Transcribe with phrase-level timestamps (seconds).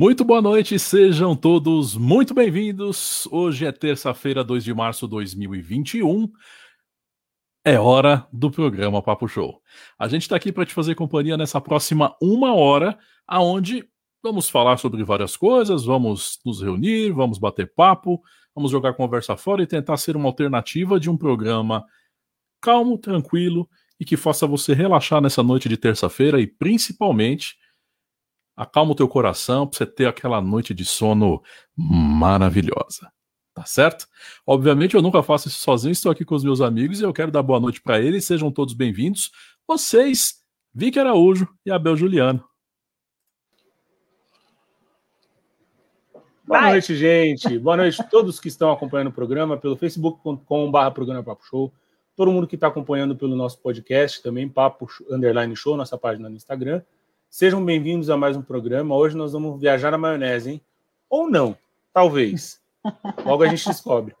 [0.00, 3.28] Muito boa noite, sejam todos muito bem-vindos.
[3.30, 6.26] Hoje é terça-feira, 2 de março de 2021.
[7.62, 9.60] É hora do programa Papo Show.
[9.98, 13.84] A gente está aqui para te fazer companhia nessa próxima uma hora, aonde
[14.22, 18.22] vamos falar sobre várias coisas, vamos nos reunir, vamos bater papo,
[18.54, 21.84] vamos jogar conversa fora e tentar ser uma alternativa de um programa
[22.58, 23.68] calmo, tranquilo
[24.00, 27.59] e que faça você relaxar nessa noite de terça-feira e principalmente
[28.60, 31.42] acalma o teu coração para você ter aquela noite de sono
[31.74, 33.10] maravilhosa.
[33.54, 34.06] Tá certo?
[34.46, 37.32] Obviamente eu nunca faço isso sozinho, estou aqui com os meus amigos e eu quero
[37.32, 39.30] dar boa noite para eles, sejam todos bem-vindos.
[39.66, 40.34] Vocês,
[40.74, 42.44] Vicky Araújo e Abel Juliano.
[46.44, 46.72] Boa Vai.
[46.72, 47.58] noite, gente.
[47.58, 51.72] Boa noite a todos que estão acompanhando o programa pelo facebook.com.br programa Papo Show.
[52.14, 56.36] Todo mundo que está acompanhando pelo nosso podcast também, Papo Underline Show, nossa página no
[56.36, 56.82] Instagram.
[57.30, 58.96] Sejam bem-vindos a mais um programa.
[58.96, 60.60] Hoje nós vamos viajar na maionese, hein?
[61.08, 61.56] Ou não,
[61.92, 62.60] talvez.
[63.24, 64.14] Logo a gente descobre.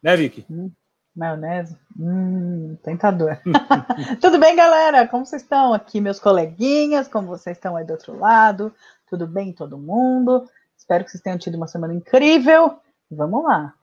[0.00, 0.46] Né, Vicky?
[0.48, 0.70] Hum,
[1.14, 1.76] maionese?
[1.98, 3.36] Hum, tentador.
[4.20, 5.08] Tudo bem, galera?
[5.08, 7.08] Como vocês estão aqui, meus coleguinhas?
[7.08, 8.72] Como vocês estão aí do outro lado?
[9.10, 10.48] Tudo bem, todo mundo?
[10.76, 12.78] Espero que vocês tenham tido uma semana incrível.
[13.10, 13.74] Vamos lá.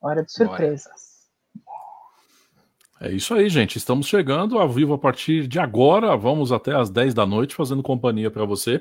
[0.00, 1.11] Hora de surpresas.
[3.02, 3.78] É isso aí, gente.
[3.78, 6.16] Estamos chegando ao vivo a partir de agora.
[6.16, 8.80] Vamos até às 10 da noite fazendo companhia para você.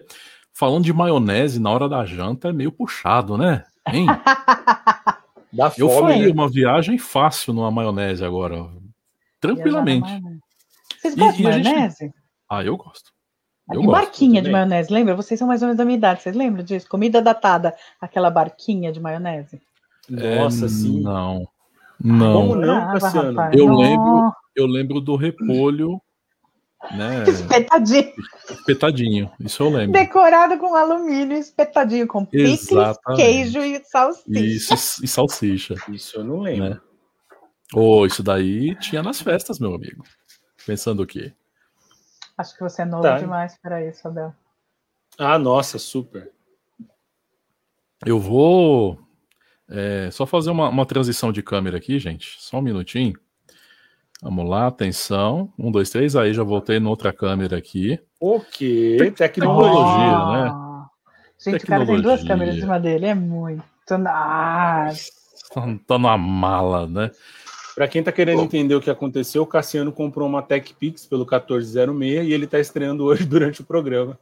[0.53, 3.63] Falando de maionese na hora da janta é meio puxado, né?
[3.91, 4.05] Hein?
[5.52, 6.33] Dá Eu fome, faria né?
[6.33, 8.69] uma viagem fácil numa maionese agora.
[9.39, 10.08] Tranquilamente.
[11.00, 12.06] Vocês gostam de maionese?
[12.06, 12.16] Gente...
[12.47, 13.11] Ah, eu gosto.
[13.73, 15.16] Eu e gosto, barquinha de maionese, lembra?
[15.16, 16.88] Vocês são mais ou menos da minha idade, vocês lembram disso?
[16.88, 19.59] Comida datada, aquela barquinha de maionese.
[20.08, 21.02] Nossa, é, sim.
[21.02, 21.47] Não.
[22.03, 22.33] Não.
[22.33, 23.41] Como não, Cassiano?
[23.53, 26.02] eu lembro, eu lembro do repolho,
[26.91, 27.23] né?
[27.27, 28.13] Espetadinho.
[28.49, 29.91] Espetadinho, isso eu lembro.
[29.91, 32.67] Decorado com alumínio, espetadinho com picles,
[33.16, 34.39] queijo e salsicha.
[34.39, 35.75] Isso, e salsicha.
[35.89, 36.69] Isso eu não lembro.
[36.72, 36.81] Né?
[37.73, 40.03] Oh, isso daí tinha nas festas, meu amigo.
[40.66, 41.33] Pensando o quê?
[42.38, 43.19] Acho que você é novo tá.
[43.19, 44.33] demais para isso, Abel.
[45.18, 46.31] Ah, nossa, super.
[48.03, 49.00] Eu vou
[49.71, 52.35] é, só fazer uma, uma transição de câmera aqui, gente.
[52.39, 53.13] Só um minutinho.
[54.21, 55.51] Vamos lá, atenção.
[55.57, 56.15] Um, dois, três.
[56.15, 57.99] Aí já voltei noutra câmera aqui.
[58.19, 60.31] Ok, tecnologia, oh.
[60.33, 60.85] né?
[61.39, 61.63] Gente, tecnologia.
[61.63, 63.05] o cara tem duas câmeras em cima dele.
[63.07, 63.63] É muito.
[64.05, 64.89] Ah.
[65.88, 67.09] Tá numa mala, né?
[67.73, 72.27] Para quem tá querendo entender o que aconteceu, o Cassiano comprou uma TechPix pelo 1406
[72.27, 74.19] e ele tá estreando hoje durante o programa.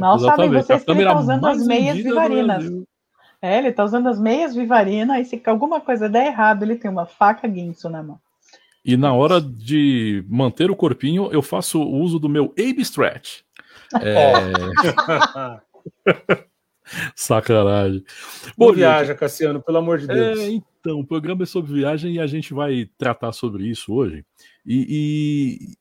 [0.00, 2.64] Mal sabem vocês que ele tá usando as meias vivarinas.
[3.40, 6.90] É, ele tá usando as meias Vivarina, e se alguma coisa der errado, ele tem
[6.90, 8.18] uma faca guinso na mão.
[8.84, 13.40] E na hora de manter o corpinho, eu faço o uso do meu Abe Stretch.
[14.00, 14.32] É...
[17.14, 18.04] Sacanagem.
[18.56, 20.38] Bom, viaja, Cassiano, pelo amor de Deus.
[20.38, 24.24] É, então, o programa é sobre viagem e a gente vai tratar sobre isso hoje.
[24.64, 25.74] E, e,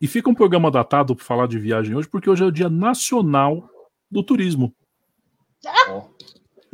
[0.00, 2.68] e fica um programa datado para falar de viagem hoje, porque hoje é o Dia
[2.68, 3.68] Nacional
[4.08, 4.72] do Turismo.
[5.90, 6.13] Oh.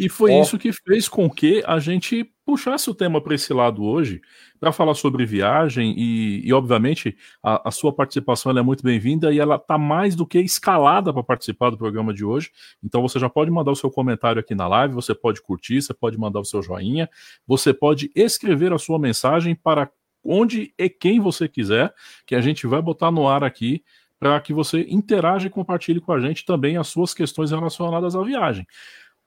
[0.00, 0.40] E foi oh.
[0.40, 4.22] isso que fez com que a gente puxasse o tema para esse lado hoje,
[4.58, 9.38] para falar sobre viagem e, e obviamente, a, a, sua participação é muito bem-vinda e
[9.38, 12.50] ela está mais do que escalada para participar do programa de hoje.
[12.82, 15.92] Então você já pode mandar o seu comentário aqui na live, você pode curtir, você
[15.92, 17.06] pode mandar o seu joinha,
[17.46, 19.90] você pode escrever a sua mensagem para
[20.24, 21.92] onde e quem você quiser,
[22.26, 23.84] que a gente vai botar no ar aqui
[24.18, 28.22] para que você interaja e compartilhe com a gente também as suas questões relacionadas à
[28.22, 28.66] viagem.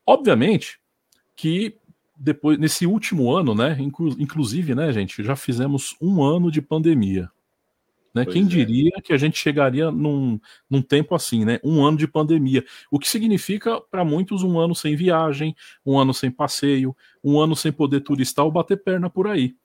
[0.05, 0.79] Obviamente
[1.35, 1.77] que
[2.15, 7.29] depois, nesse último ano, né, inclu, inclusive, né, gente, já fizemos um ano de pandemia.
[8.13, 8.25] Né?
[8.25, 8.45] Quem é.
[8.45, 11.59] diria que a gente chegaria num, num tempo assim, né?
[11.63, 12.63] Um ano de pandemia.
[12.91, 17.55] O que significa, para muitos, um ano sem viagem, um ano sem passeio, um ano
[17.55, 19.55] sem poder turistar ou bater perna por aí.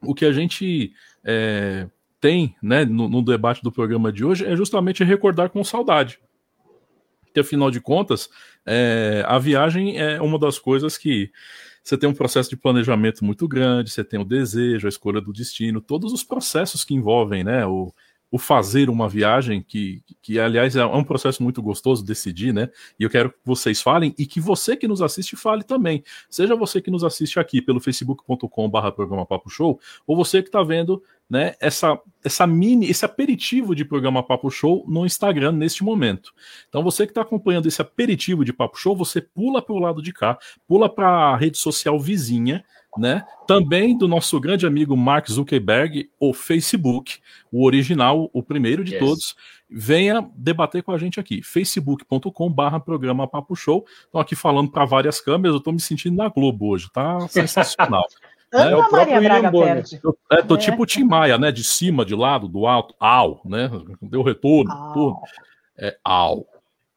[0.00, 0.92] O que a gente
[1.24, 1.88] é,
[2.20, 6.20] tem né, no, no debate do programa de hoje é justamente recordar com saudade
[7.32, 8.28] que afinal de contas,
[8.66, 11.30] é, a viagem é uma das coisas que
[11.82, 15.32] você tem um processo de planejamento muito grande, você tem o desejo, a escolha do
[15.32, 17.66] destino, todos os processos que envolvem, né?
[17.66, 17.92] O,
[18.30, 22.70] o fazer uma viagem, que, que aliás é um processo muito gostoso decidir, né?
[22.98, 26.04] E eu quero que vocês falem e que você que nos assiste fale também.
[26.28, 30.62] Seja você que nos assiste aqui pelo facebook.com/barra programa Papo Show, ou você que está
[30.62, 36.32] vendo né, essa, essa mini, esse aperitivo de programa Papo Show no Instagram neste momento.
[36.68, 40.02] Então você que está acompanhando esse aperitivo de Papo Show, você pula para o lado
[40.02, 40.36] de cá,
[40.66, 42.64] pula para a rede social vizinha,
[42.98, 43.24] né?
[43.46, 47.18] Também do nosso grande amigo Mark Zuckerberg, o Facebook,
[47.52, 49.00] o original, o primeiro de yes.
[49.00, 49.36] todos.
[49.68, 53.84] Venha debater com a gente aqui, facebook.com/barra programa Papo Show.
[54.04, 58.04] Estou aqui falando para várias câmeras, eu estou me sentindo na Globo hoje, tá sensacional.
[58.52, 60.00] Ana é, Maria Braga perde.
[60.32, 60.58] É, tô é.
[60.58, 61.52] tipo Tim Maia, né?
[61.52, 63.70] De cima, de lado, do alto, ao, né?
[64.02, 65.22] Deu retorno, ao.
[65.78, 66.44] É, ao.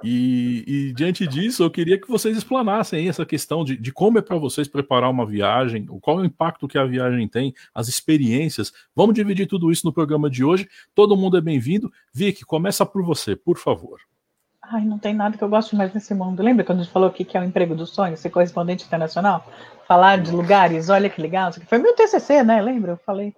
[0.04, 4.22] E, e, diante disso, eu queria que vocês explanassem essa questão de, de como é
[4.22, 8.74] para vocês preparar uma viagem, qual é o impacto que a viagem tem, as experiências.
[8.96, 10.68] Vamos dividir tudo isso no programa de hoje.
[10.94, 11.92] Todo mundo é bem-vindo.
[12.14, 14.00] Vicky, começa por você, por favor.
[14.62, 16.42] Ai, não tem nada que eu goste mais nesse mundo.
[16.42, 19.46] Lembra quando a gente falou que, que é o emprego do sonho, ser correspondente internacional?
[19.88, 21.52] Falar de lugares, olha que legal.
[21.68, 22.62] Foi meu TCC, né?
[22.62, 22.94] Lembra?
[22.94, 23.34] Eu falei.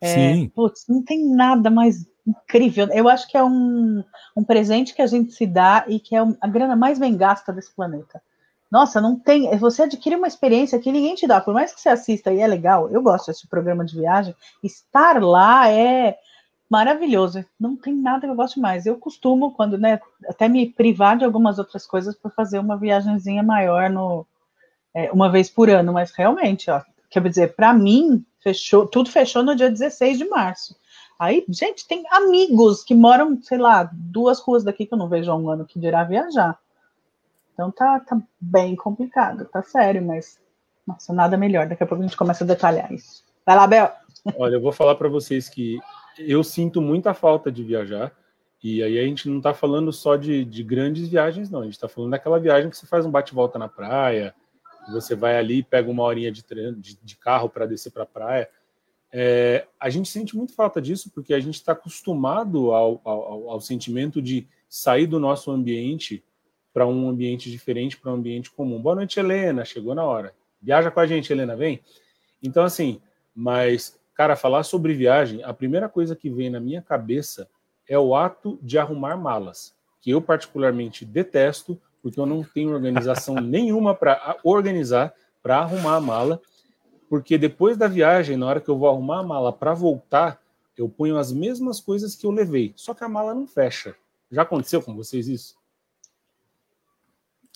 [0.00, 0.48] É, Sim.
[0.48, 2.88] Putz, não tem nada mais incrível.
[2.92, 4.04] Eu acho que é um,
[4.36, 7.52] um presente que a gente se dá e que é a grana mais bem gasta
[7.52, 8.22] desse planeta.
[8.70, 9.56] Nossa, não tem.
[9.58, 12.46] Você adquire uma experiência que ninguém te dá, por mais que você assista e é
[12.46, 12.88] legal.
[12.90, 14.34] Eu gosto desse programa de viagem.
[14.62, 16.16] Estar lá é
[16.70, 17.44] maravilhoso.
[17.58, 18.86] Não tem nada que eu goste mais.
[18.86, 23.42] Eu costumo, quando, né, até me privar de algumas outras coisas para fazer uma viagemzinha
[23.42, 24.24] maior no
[24.94, 29.42] é, uma vez por ano, mas realmente, ó, quer dizer, para mim, fechou, tudo fechou
[29.42, 30.76] no dia 16 de março.
[31.20, 35.30] Aí, gente, tem amigos que moram, sei lá, duas ruas daqui que eu não vejo
[35.30, 36.58] há um ano que dirá viajar.
[37.52, 40.40] Então tá, tá bem complicado, tá sério, mas
[40.86, 41.68] nossa, nada melhor.
[41.68, 43.22] Daqui a pouco a gente começa a detalhar isso.
[43.44, 43.92] Vai lá, Bel.
[44.38, 45.78] Olha, eu vou falar para vocês que
[46.18, 48.12] eu sinto muita falta de viajar.
[48.64, 51.60] E aí a gente não está falando só de, de, grandes viagens, não.
[51.60, 54.34] A gente está falando daquela viagem que você faz um bate-volta na praia,
[54.90, 56.42] você vai ali, pega uma horinha de,
[56.78, 58.48] de, de carro para descer para a praia.
[59.12, 63.60] É, a gente sente muito falta disso porque a gente está acostumado ao, ao, ao,
[63.60, 66.22] sentimento de sair do nosso ambiente
[66.72, 68.80] para um ambiente diferente, para um ambiente comum.
[68.80, 69.64] Boa noite, Helena.
[69.64, 70.32] Chegou na hora.
[70.62, 71.80] Viaja com a gente, Helena, vem.
[72.40, 73.00] Então, assim,
[73.34, 77.48] mas, cara, falar sobre viagem, a primeira coisa que vem na minha cabeça
[77.88, 83.34] é o ato de arrumar malas, que eu particularmente detesto, porque eu não tenho organização
[83.42, 85.12] nenhuma para organizar,
[85.42, 86.40] para arrumar a mala
[87.10, 90.40] porque depois da viagem, na hora que eu vou arrumar a mala para voltar,
[90.78, 93.96] eu ponho as mesmas coisas que eu levei, só que a mala não fecha.
[94.30, 95.56] Já aconteceu com vocês isso?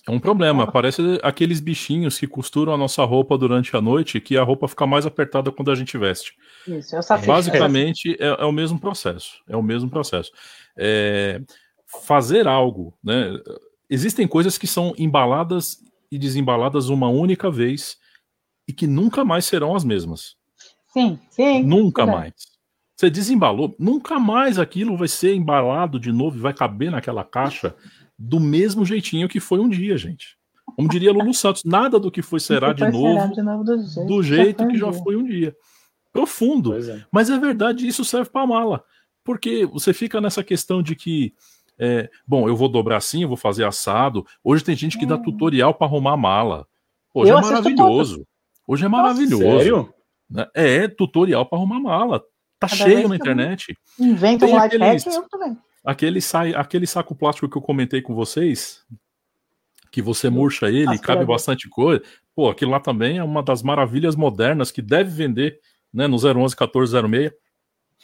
[0.05, 4.37] É um problema, parece aqueles bichinhos que costuram a nossa roupa durante a noite, que
[4.37, 6.35] a roupa fica mais apertada quando a gente veste.
[6.67, 7.25] Isso, eu sabia.
[7.25, 9.41] Basicamente é, é, o mesmo processo.
[9.47, 10.31] É o mesmo processo.
[10.77, 11.41] É,
[12.03, 13.31] fazer algo, né?
[13.89, 15.81] Existem coisas que são embaladas
[16.11, 17.97] e desembaladas uma única vez
[18.67, 20.35] e que nunca mais serão as mesmas.
[20.87, 21.63] Sim, sim.
[21.63, 22.05] Nunca é.
[22.05, 22.33] mais.
[22.95, 27.75] Você desembalou, nunca mais aquilo vai ser embalado de novo e vai caber naquela caixa
[28.17, 30.37] do mesmo jeitinho que foi um dia, gente.
[30.75, 33.63] Como diria Lulu Santos, nada do que foi será, que de, novo, será de, novo,
[33.63, 35.55] do jeito, do jeito que já foi um dia.
[36.13, 36.73] Profundo.
[36.73, 37.05] É.
[37.11, 38.83] Mas é verdade, isso serve para mala.
[39.23, 41.33] Porque você fica nessa questão de que,
[41.77, 44.25] é, bom, eu vou dobrar assim, eu vou fazer assado.
[44.41, 45.21] Hoje tem gente que dá hum.
[45.21, 46.67] tutorial para arrumar a mala.
[47.13, 48.25] Hoje eu é maravilhoso.
[48.67, 49.43] Hoje é maravilhoso.
[49.43, 49.93] Nossa, sério?
[50.29, 50.47] Né?
[50.53, 52.19] É, tutorial para arrumar mala.
[52.59, 53.77] Tá Cada cheio na internet.
[53.99, 55.57] Inventa um aqueles, eu também.
[55.83, 58.83] Aquele, sai, aquele saco plástico que eu comentei com vocês,
[59.91, 62.01] que você murcha ele, e cabe bastante coisa.
[62.35, 65.59] Pô, aquilo lá também é uma das maravilhas modernas que deve vender
[65.93, 67.31] né, no 011 1406.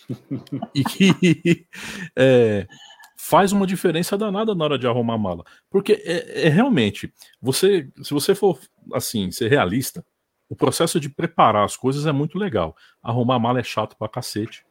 [0.74, 1.68] e que
[2.16, 2.68] é,
[3.18, 5.44] faz uma diferença danada na hora de arrumar a mala.
[5.70, 8.60] Porque é, é realmente, você, se você for
[8.94, 10.06] assim, ser realista,
[10.52, 12.76] o processo de preparar as coisas é muito legal.
[13.02, 14.66] Arrumar mala é chato pra cacete.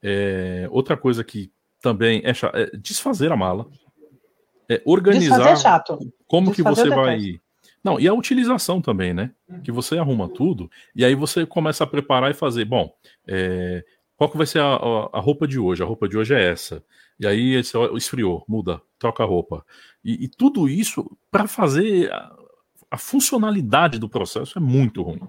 [0.00, 1.50] É, outra coisa que
[1.82, 3.66] também é, chato, é desfazer a mala.
[4.68, 5.98] É organizar desfazer é chato.
[6.28, 7.40] como desfazer que você vai.
[7.82, 9.32] Não, e a utilização também, né?
[9.64, 12.64] Que você arruma tudo e aí você começa a preparar e fazer.
[12.64, 12.94] Bom,
[13.26, 13.84] é,
[14.16, 14.76] qual que vai ser a,
[15.12, 15.82] a, roupa de hoje?
[15.82, 16.84] A roupa de hoje é essa.
[17.18, 17.60] E aí
[17.96, 19.66] esfriou, muda, troca a roupa.
[20.04, 22.12] E, e tudo isso para fazer
[22.94, 25.20] a funcionalidade do processo é muito ruim.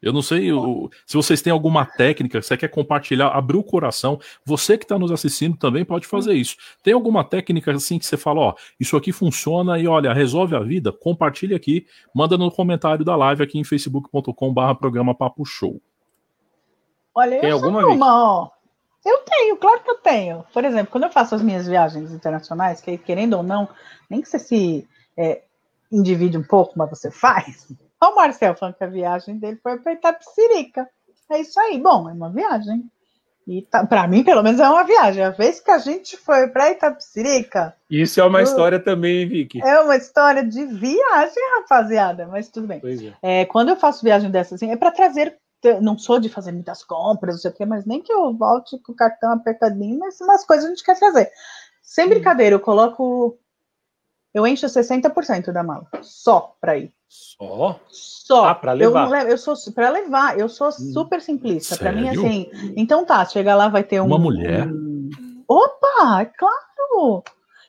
[0.00, 3.62] Eu não sei o, se vocês têm alguma técnica, se você quer compartilhar, abrir o
[3.62, 4.18] coração.
[4.46, 6.56] Você que está nos assistindo também pode fazer isso.
[6.82, 10.60] Tem alguma técnica assim que você fala, ó, isso aqui funciona e olha, resolve a
[10.60, 10.90] vida?
[10.90, 15.82] Compartilhe aqui, manda no comentário da live aqui em facebook.com/barra programa Papo Show.
[17.14, 18.50] Olha, Tem eu alguma uma, ó.
[19.04, 20.44] Eu tenho, claro que eu tenho.
[20.54, 23.68] Por exemplo, quando eu faço as minhas viagens internacionais, que querendo ou não,
[24.08, 25.42] nem que você se é,
[25.90, 27.66] individe um pouco, mas você faz.
[28.00, 30.88] Olha o Marcel falando que a viagem dele foi para Itapsirica.
[31.30, 31.78] É isso aí.
[31.78, 32.88] Bom, é uma viagem.
[33.48, 35.24] E tá, para mim, pelo menos, é uma viagem.
[35.24, 37.74] A vez que a gente foi para Itapsirica.
[37.90, 39.60] Isso é uma eu, história também, Vicky.
[39.62, 42.26] É uma história de viagem, rapaziada.
[42.26, 42.82] Mas tudo bem.
[43.22, 43.40] É.
[43.40, 45.34] É, quando eu faço viagem dessa, assim, é para trazer.
[45.80, 48.78] Não sou de fazer muitas compras, não sei o quê, mas nem que eu volte
[48.78, 51.32] com o cartão apertadinho, mas umas coisas a gente quer trazer.
[51.82, 53.38] Sem brincadeira, eu coloco.
[54.38, 55.86] Eu encho 60% da mala.
[56.00, 56.92] Só para ir.
[57.08, 57.80] Só?
[57.90, 58.44] Só.
[58.44, 59.22] Ah, para levar.
[59.22, 60.70] Eu, eu sou para levar, eu sou hum.
[60.70, 61.76] super simplista.
[61.76, 62.48] Para mim, assim.
[62.76, 64.06] Então tá, chegar lá vai ter um.
[64.06, 64.68] Uma mulher.
[65.48, 67.24] Opa, é claro!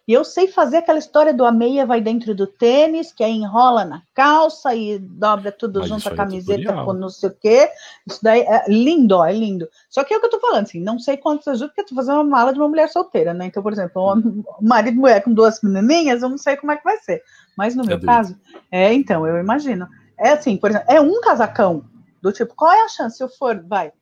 [0.10, 3.32] E eu sei fazer aquela história do a meia vai dentro do tênis, que aí
[3.32, 7.70] enrola na calça e dobra tudo Mas junto a camiseta com não sei o quê.
[8.08, 9.70] Isso daí é lindo, ó, é lindo.
[9.88, 11.86] Só que é o que eu tô falando, assim, não sei quantos ajuda, porque eu
[11.86, 13.46] tô fazendo uma mala de uma mulher solteira, né?
[13.46, 16.78] Então, por exemplo, um marido e mulher com duas menininhas, eu não sei como é
[16.78, 17.22] que vai ser.
[17.56, 18.36] Mas no é meu caso,
[18.72, 19.88] é, então, eu imagino.
[20.18, 21.86] É assim, por exemplo, é um casacão
[22.20, 23.94] do tipo, qual é a chance se eu for, vai,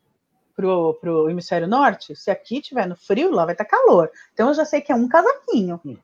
[0.57, 4.09] pro, pro hemisfério norte, se aqui tiver no frio, lá vai estar tá calor.
[4.33, 5.79] Então eu já sei que é um casaquinho.
[5.85, 5.95] Hum.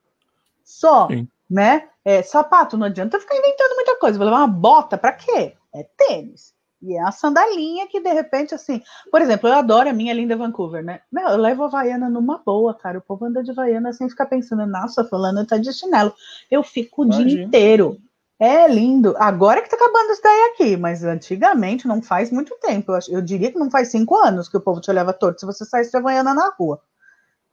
[0.63, 1.27] Só, Sim.
[1.49, 1.89] né?
[2.05, 4.17] É, sapato, não adianta ficar inventando muita coisa.
[4.17, 5.53] Vou levar uma bota para quê?
[5.73, 6.53] É tênis.
[6.81, 8.81] E é a sandalinha que, de repente, assim.
[9.09, 10.99] Por exemplo, eu adoro a minha linda Vancouver, né?
[11.09, 12.99] Meu, eu levo a Havaiana numa boa, cara.
[12.99, 16.13] O povo anda de Havaiana sem ficar pensando, nossa, fulano tá de chinelo.
[16.51, 17.29] Eu fico o Imagina.
[17.29, 17.97] dia inteiro.
[18.39, 19.15] É lindo.
[19.17, 22.91] Agora que tá acabando isso daí aqui, mas antigamente, não faz muito tempo.
[22.91, 25.45] Eu, eu diria que não faz cinco anos que o povo te leva torto se
[25.45, 26.81] você saísse de Havaiana na rua.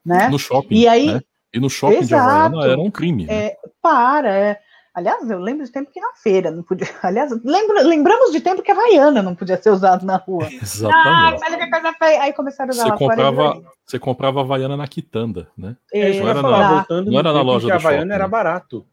[0.04, 0.28] Né?
[0.28, 0.74] No shopping.
[0.74, 1.14] E aí.
[1.14, 1.20] Né?
[1.52, 2.06] E no shopping Exato.
[2.06, 3.26] de Havaiana era um crime.
[3.26, 3.46] Né?
[3.46, 4.60] É, para, é.
[4.92, 6.88] Aliás, eu lembro de tempo que na feira não podia.
[7.02, 10.48] Aliás, lembro, lembramos de tempo que a Havaiana não podia ser usada na rua.
[10.60, 11.44] Exatamente.
[11.44, 12.22] Ah, que coisa feia.
[12.22, 15.76] Aí começaram a usar você comprava, Você comprava a Havaiana na quitanda, né?
[15.92, 18.28] É, não era, falar, na, voltando não era na loja que a Havaiana shopping, era
[18.28, 18.86] barato.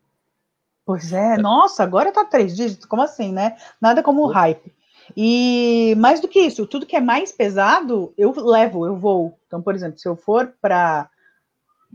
[0.88, 3.58] Pois é, nossa, agora tá três dígitos, como assim, né?
[3.82, 4.74] Nada como o hype.
[5.18, 9.38] E mais do que isso, tudo que é mais pesado, eu levo, eu vou.
[9.48, 11.10] Então, por exemplo, se eu for para.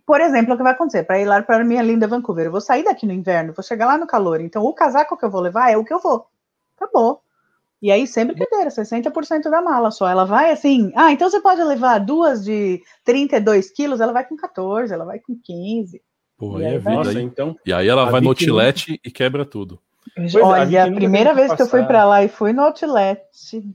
[0.04, 1.04] Por exemplo, o que vai acontecer?
[1.04, 3.86] Para ir lá para minha linda Vancouver, eu vou sair daqui no inverno, vou chegar
[3.86, 4.42] lá no calor.
[4.42, 6.26] Então, o casaco que eu vou levar é o que eu vou.
[6.76, 7.22] Acabou.
[7.80, 10.06] E aí, sempre brincadeira, 60% da mala só.
[10.06, 10.92] Ela vai assim.
[10.94, 15.18] Ah, então você pode levar duas de 32 quilos, ela vai com 14, ela vai
[15.18, 16.02] com 15.
[16.42, 16.90] Pô, aí, aí é vida.
[16.90, 17.22] Nossa, aí.
[17.22, 19.78] Então, e aí ela vai no outlet e quebra tudo.
[20.16, 22.62] Pois é, Olha, a, a primeira vez que eu fui para lá e fui no
[22.62, 23.22] outlet,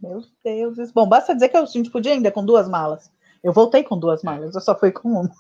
[0.04, 0.92] meu Deus.
[0.92, 3.10] Bom, basta dizer que a gente podia ainda com duas malas.
[3.42, 5.32] Eu voltei com duas malas, eu só fui com uma.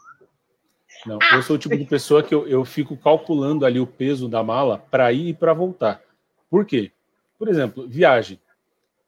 [1.05, 4.29] Não, eu sou o tipo de pessoa que eu, eu fico calculando ali o peso
[4.29, 6.01] da mala para ir e para voltar.
[6.49, 6.93] Por quê?
[7.37, 8.39] Por exemplo, viagem.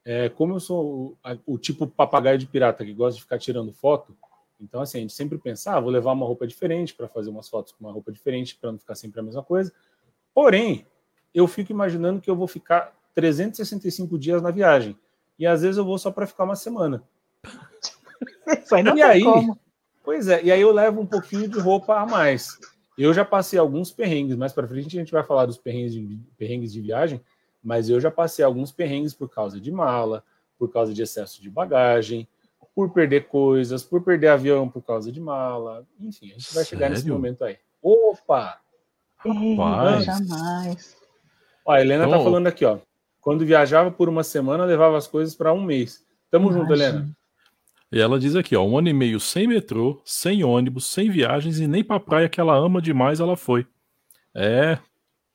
[0.04, 3.72] É, como eu sou o, o, tipo papagaio de pirata que gosta de ficar tirando
[3.72, 4.14] foto,
[4.60, 7.48] então, assim, a gente sempre pensa, ah, vou levar uma roupa diferente para fazer umas
[7.48, 9.72] fotos com uma roupa diferente, para não ficar sempre a mesma coisa.
[10.34, 10.86] Porém,
[11.34, 14.96] eu fico imaginando que eu vou ficar 365 dias na viagem.
[15.38, 17.02] E às vezes eu vou só para ficar uma semana.
[18.96, 19.58] e aí, como.
[20.04, 22.58] pois é, e aí eu levo um pouquinho de roupa a mais.
[22.98, 26.20] Eu já passei alguns perrengues, mais para frente a gente vai falar dos perrengues de,
[26.36, 27.20] perrengues de viagem,
[27.62, 30.22] mas eu já passei alguns perrengues por causa de mala,
[30.58, 32.28] por causa de excesso de bagagem,
[32.80, 35.86] por perder coisas, por perder avião por causa de mala.
[36.00, 37.58] Enfim, a gente vai chegar nesse momento aí.
[37.82, 38.58] Opa!
[39.18, 40.04] Rapaz.
[40.06, 40.96] Jamais.
[41.66, 42.18] Ó, a Helena tá então...
[42.20, 42.78] tá falando aqui, ó.
[43.20, 46.02] Quando viajava por uma semana, levava as coisas para um mês.
[46.30, 46.62] Tamo Imagina.
[46.62, 47.10] junto, Helena.
[47.92, 51.60] E ela diz aqui, ó, um ano e meio sem metrô, sem ônibus, sem viagens
[51.60, 53.66] e nem pra praia que ela ama demais ela foi.
[54.34, 54.78] É,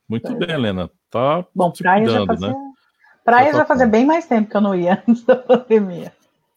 [0.09, 0.35] muito é.
[0.35, 0.89] bem, Helena.
[1.11, 2.47] Tá Bom, praia cuidando, já fazia...
[2.47, 2.55] né?
[3.23, 6.11] Praia já, tá fazia bem mais tempo que eu não ia antes da pandemia.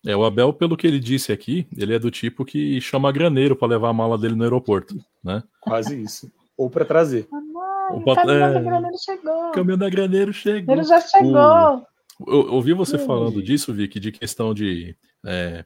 [0.06, 3.56] É, o Abel, pelo que ele disse aqui, ele é do tipo que chama graneiro
[3.56, 5.42] para levar a mala dele no aeroporto, né?
[5.60, 6.30] Quase isso.
[6.56, 7.26] Ou para trazer.
[7.30, 8.54] Mamãe, o caminhão é...
[8.54, 9.48] da graneiro chegou.
[9.48, 10.74] O caminhão da graneiro chegou.
[10.74, 11.32] Ele já chegou.
[11.34, 11.86] O...
[12.26, 15.64] Eu ouvi você falando disso, Vicky, de questão de é,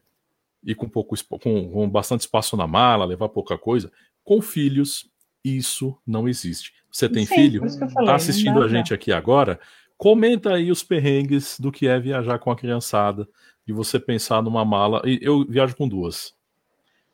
[0.63, 3.91] ir com, pouco, com, com bastante espaço na mala, levar pouca coisa.
[4.23, 5.09] Com filhos,
[5.43, 6.73] isso não existe.
[6.91, 7.65] Você tem Sim, filho?
[7.65, 9.59] Está assistindo a gente aqui agora?
[9.97, 13.27] Comenta aí os perrengues do que é viajar com a criançada
[13.65, 15.01] de você pensar numa mala.
[15.05, 16.33] Eu viajo com duas.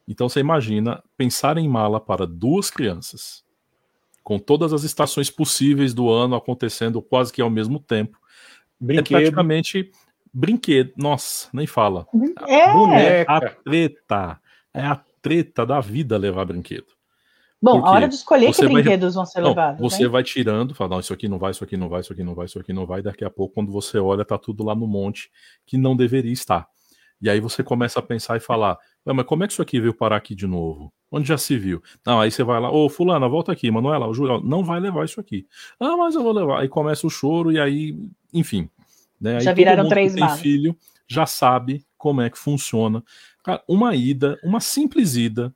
[0.08, 3.44] Então você imagina pensar em mala para duas crianças,
[4.24, 8.18] com todas as estações possíveis do ano acontecendo quase que ao mesmo tempo.
[8.82, 9.18] É Brinquedo.
[9.18, 9.91] É praticamente
[10.34, 10.94] brinquedo.
[10.98, 12.08] Nossa, nem fala.
[12.48, 12.74] É.
[12.74, 13.32] Boneca.
[13.32, 14.41] A treta.
[14.74, 16.99] É a treta da vida levar brinquedo.
[17.61, 19.23] Bom, a hora de escolher que brinquedos vai...
[19.23, 19.81] vão ser não, levados.
[19.81, 20.09] Você né?
[20.09, 22.33] vai tirando, fala, não, isso aqui não vai, isso aqui não vai, isso aqui não
[22.33, 23.01] vai, isso aqui não vai.
[23.01, 25.29] Daqui a pouco, quando você olha, tá tudo lá no monte
[25.65, 26.67] que não deveria estar.
[27.21, 29.93] E aí você começa a pensar e falar, mas como é que isso aqui veio
[29.93, 30.93] parar aqui de novo?
[31.11, 31.81] Onde já se viu?
[32.05, 35.03] Não, aí você vai lá, ô fulana, volta aqui, Manuela, o Júlio não vai levar
[35.03, 35.45] isso aqui.
[35.79, 36.61] Ah, mas eu vou levar.
[36.61, 37.97] Aí começa o choro e aí,
[38.33, 38.69] enfim.
[39.19, 39.35] Né?
[39.35, 43.03] Aí já viraram três tem filho, já sabe como é que funciona.
[43.43, 45.53] Cara, uma ida, uma simples ida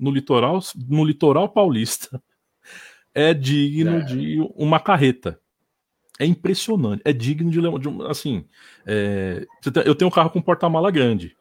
[0.00, 2.20] no litoral, no litoral paulista
[3.14, 4.04] é digno é.
[4.04, 5.38] de uma carreta.
[6.18, 8.44] É impressionante, é digno de, de assim,
[8.86, 9.46] é,
[9.86, 11.34] eu tenho um carro com porta-mala grande,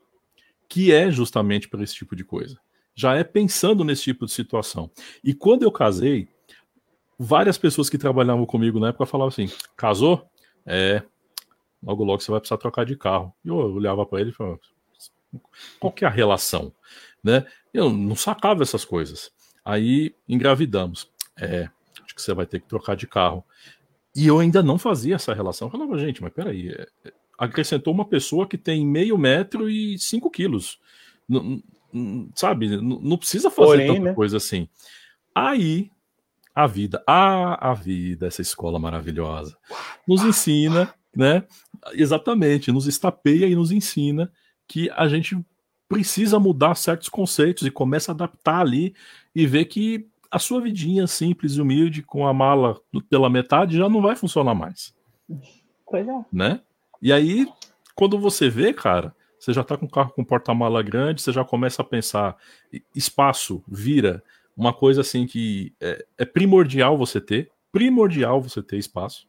[0.69, 2.57] que é justamente para esse tipo de coisa.
[2.95, 4.89] Já é pensando nesse tipo de situação.
[5.21, 6.29] E quando eu casei,
[7.17, 10.25] várias pessoas que trabalhavam comigo na época falavam assim: casou?
[10.65, 11.03] É,
[11.83, 13.33] logo logo você vai precisar trocar de carro.
[13.43, 14.59] E eu olhava para ele e falava:
[15.79, 16.73] qual que é a relação?
[17.21, 17.45] Né?
[17.73, 19.31] Eu não sacava essas coisas.
[19.63, 21.09] Aí engravidamos.
[21.37, 21.69] É,
[22.03, 23.43] acho que você vai ter que trocar de carro.
[24.15, 25.67] E eu ainda não fazia essa relação.
[25.67, 29.97] Eu falava, gente, mas peraí, é, é, acrescentou uma pessoa que tem meio metro e
[29.97, 30.79] cinco quilos.
[31.29, 31.63] N
[32.35, 34.13] sabe, não precisa fazer Porém, tanta né?
[34.13, 34.67] coisa assim.
[35.33, 35.89] Aí
[36.53, 39.57] a vida, ah, a vida, essa escola maravilhosa,
[40.07, 41.43] nos ensina, né?
[41.93, 44.31] Exatamente, nos estapeia e nos ensina
[44.67, 45.37] que a gente
[45.89, 48.93] precisa mudar certos conceitos e começa a adaptar ali
[49.35, 52.79] e ver que a sua vidinha simples e humilde com a mala
[53.09, 54.93] pela metade já não vai funcionar mais.
[55.87, 56.25] Pois é.
[56.31, 56.61] Né?
[57.01, 57.47] E aí,
[57.95, 61.43] quando você vê, cara, você já tá com o carro com porta-mala grande, você já
[61.43, 62.37] começa a pensar,
[62.93, 64.23] espaço vira
[64.55, 69.28] uma coisa assim que é, é primordial você ter, primordial você ter espaço.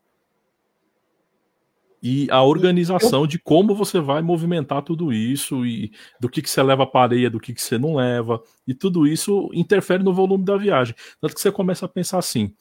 [2.02, 6.62] E a organização de como você vai movimentar tudo isso e do que, que você
[6.62, 10.44] leva para areia, do que, que você não leva, e tudo isso interfere no volume
[10.44, 10.94] da viagem.
[11.20, 12.54] Tanto que você começa a pensar assim: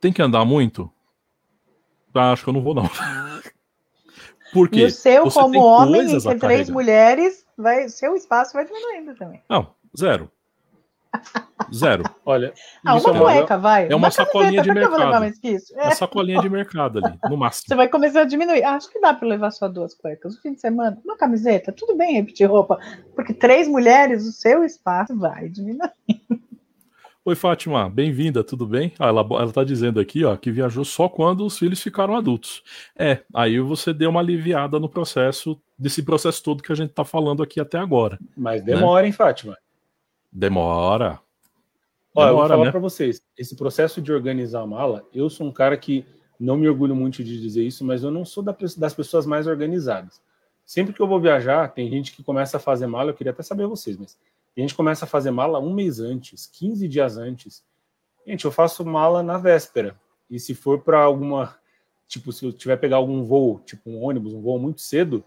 [0.00, 0.90] tem que andar muito?
[2.14, 2.90] Ah, acho que eu não vou, não.
[4.52, 9.42] Porque e o seu, como homem, entre três mulheres, vai, seu espaço vai diminuindo também.
[9.48, 10.30] Não, zero.
[11.72, 12.02] Zero.
[12.24, 12.52] Olha.
[12.84, 13.84] Ah, uma é cueca, vai.
[13.84, 15.24] É uma, uma sacolinha de mercado.
[15.74, 15.84] É.
[15.84, 17.68] Uma sacolinha de mercado ali, no máximo.
[17.68, 18.62] Você vai começar a diminuir.
[18.62, 20.34] Ah, acho que dá para levar só duas cuecas.
[20.34, 22.78] No fim de semana, uma camiseta, tudo bem repetir roupa.
[23.14, 25.90] Porque três mulheres, o seu espaço vai diminuir.
[27.24, 28.92] Oi, Fátima, bem-vinda, tudo bem?
[28.98, 32.64] Ah, ela, ela tá dizendo aqui, ó, que viajou só quando os filhos ficaram adultos.
[32.98, 37.04] É, aí você deu uma aliviada no processo, desse processo todo que a gente tá
[37.04, 38.18] falando aqui até agora.
[38.36, 39.06] Mas demora, né?
[39.06, 39.56] hein, Fátima?
[40.32, 41.20] Demora.
[42.14, 42.70] Olha, eu vou falar né?
[42.70, 46.04] para vocês, esse processo de organizar a mala, eu sou um cara que
[46.38, 50.20] não me orgulho muito de dizer isso, mas eu não sou das pessoas mais organizadas.
[50.64, 53.42] Sempre que eu vou viajar, tem gente que começa a fazer mala, eu queria até
[53.42, 54.18] saber vocês, mas
[54.56, 57.64] a gente começa a fazer mala um mês antes, 15 dias antes.
[58.26, 59.98] Gente, eu faço mala na véspera.
[60.30, 61.56] E se for para alguma,
[62.06, 65.24] tipo, se eu tiver pegar algum voo, tipo um ônibus, um voo muito cedo,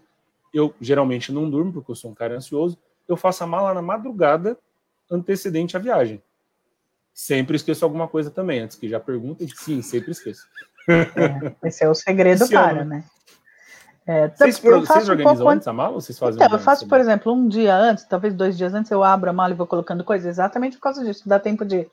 [0.54, 2.78] eu geralmente não durmo porque eu sou um cara ansioso.
[3.06, 4.58] Eu faço a mala na madrugada
[5.10, 6.22] antecedente à viagem.
[7.12, 9.48] Sempre esqueço alguma coisa também, antes que já perguntem.
[9.48, 10.46] Sim, sempre esqueço.
[10.88, 13.04] É, esse é o segredo para, né?
[14.06, 16.86] É, vocês, eu vocês organizam um antes a mala ou vocês fazem Então, eu faço,
[16.86, 19.66] por exemplo, um dia antes, talvez dois dias antes, eu abro a mala e vou
[19.66, 21.28] colocando coisas exatamente por causa disso.
[21.28, 21.88] Dá tempo de.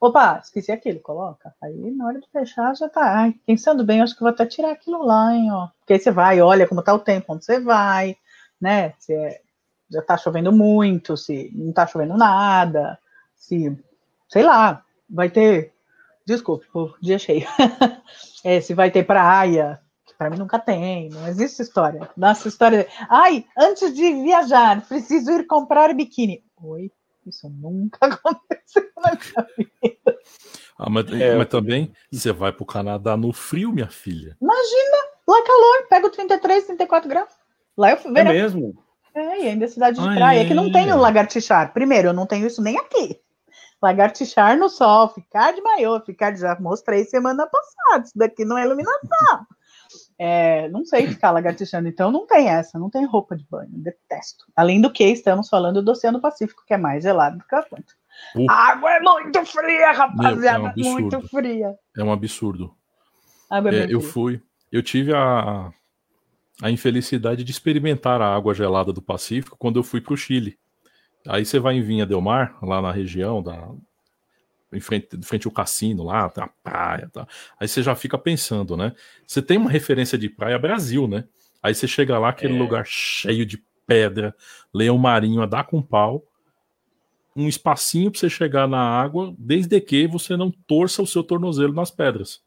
[0.00, 1.52] Opa, esqueci aquilo, coloca.
[1.60, 3.18] Aí na hora de fechar já tá.
[3.18, 5.68] Ai, pensando bem, acho que vou até tirar aquilo lá, hein, ó.
[5.80, 8.16] Porque aí você vai, olha como tá o tempo, onde você vai,
[8.60, 8.92] né?
[8.98, 9.40] Se é
[9.90, 12.98] está chovendo muito, se não está chovendo nada,
[13.34, 13.76] se,
[14.28, 15.72] sei lá, vai ter,
[16.26, 17.46] desculpe, por dia cheio,
[18.44, 22.08] é, se vai ter praia, que para mim nunca tem, não existe história.
[22.16, 26.42] Nossa história, ai, antes de viajar, preciso ir comprar biquíni.
[26.62, 26.90] Oi,
[27.26, 30.18] isso nunca aconteceu na minha vida.
[30.78, 34.36] Ah, mas, é, mas também você vai para o Canadá no frio, minha filha.
[34.40, 34.96] Imagina,
[35.26, 37.30] lá é calor, pego 33, 34 graus.
[37.76, 38.85] Lá eu É mesmo?
[39.16, 41.72] É, e ainda é cidade de Ai, praia, é que não tem o lagartixar.
[41.72, 43.18] Primeiro, eu não tenho isso nem aqui.
[43.82, 46.40] Lagartixar no sol, ficar de maiô, ficar de.
[46.40, 49.46] Já mostrei semana passada, isso daqui não é iluminação.
[50.18, 54.44] É, não sei ficar lagartixando, então não tem essa, não tem roupa de banho, detesto.
[54.54, 57.58] Além do que, estamos falando do Oceano Pacífico, que é mais gelado do que o
[57.58, 58.00] Atlântico.
[58.34, 58.50] Uh.
[58.50, 61.74] A água é muito fria, rapaziada, Meu, é um muito fria.
[61.96, 62.74] É um absurdo.
[63.50, 65.70] É, é eu fui, eu tive a,
[66.62, 70.58] a infelicidade de experimentar a água gelada do Pacífico quando eu fui para o Chile.
[71.26, 73.70] Aí você vai em Vinha Del Mar, lá na região da
[74.72, 77.26] em frente, frente ao cassino lá, tem a praia, tá.
[77.58, 78.92] Aí você já fica pensando, né?
[79.26, 81.24] Você tem uma referência de praia Brasil, né?
[81.62, 82.58] Aí você chega lá aquele é.
[82.58, 84.34] lugar cheio de pedra,
[84.74, 86.24] leão marinho a dar com pau,
[87.34, 91.72] um espacinho para você chegar na água, desde que você não torça o seu tornozelo
[91.72, 92.42] nas pedras.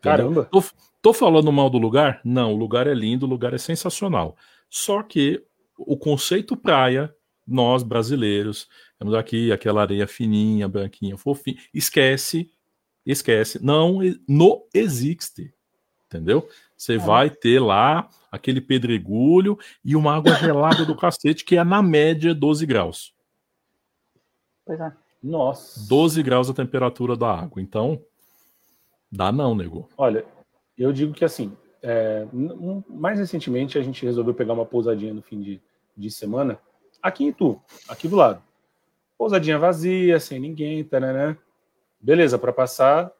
[0.00, 0.44] Caramba.
[0.44, 0.62] Tô,
[1.06, 2.20] tô, falando mal do lugar?
[2.24, 4.36] Não, o lugar é lindo, o lugar é sensacional.
[4.68, 5.40] Só que
[5.78, 7.14] o conceito praia,
[7.46, 11.58] nós brasileiros, temos aqui aquela areia fininha, branquinha, fofinha.
[11.72, 12.50] Esquece,
[13.04, 13.64] esquece.
[13.64, 15.54] Não, não existe.
[16.06, 16.48] Entendeu?
[16.76, 16.98] Você é.
[16.98, 22.34] vai ter lá aquele pedregulho e uma água gelada do cacete, que é na média
[22.34, 23.14] 12 graus.
[24.64, 24.92] Pois é.
[25.22, 25.88] Nossa.
[25.88, 27.62] 12 graus a temperatura da água.
[27.62, 28.02] Então,
[29.10, 29.88] dá não, nego.
[29.96, 30.24] Olha,
[30.82, 32.26] eu digo que assim, é,
[32.88, 35.60] mais recentemente a gente resolveu pegar uma pousadinha no fim de,
[35.96, 36.58] de semana
[37.02, 38.42] aqui em Itu, aqui do lado.
[39.16, 41.36] Pousadinha vazia, sem ninguém, taranã.
[42.00, 43.10] Beleza, para passar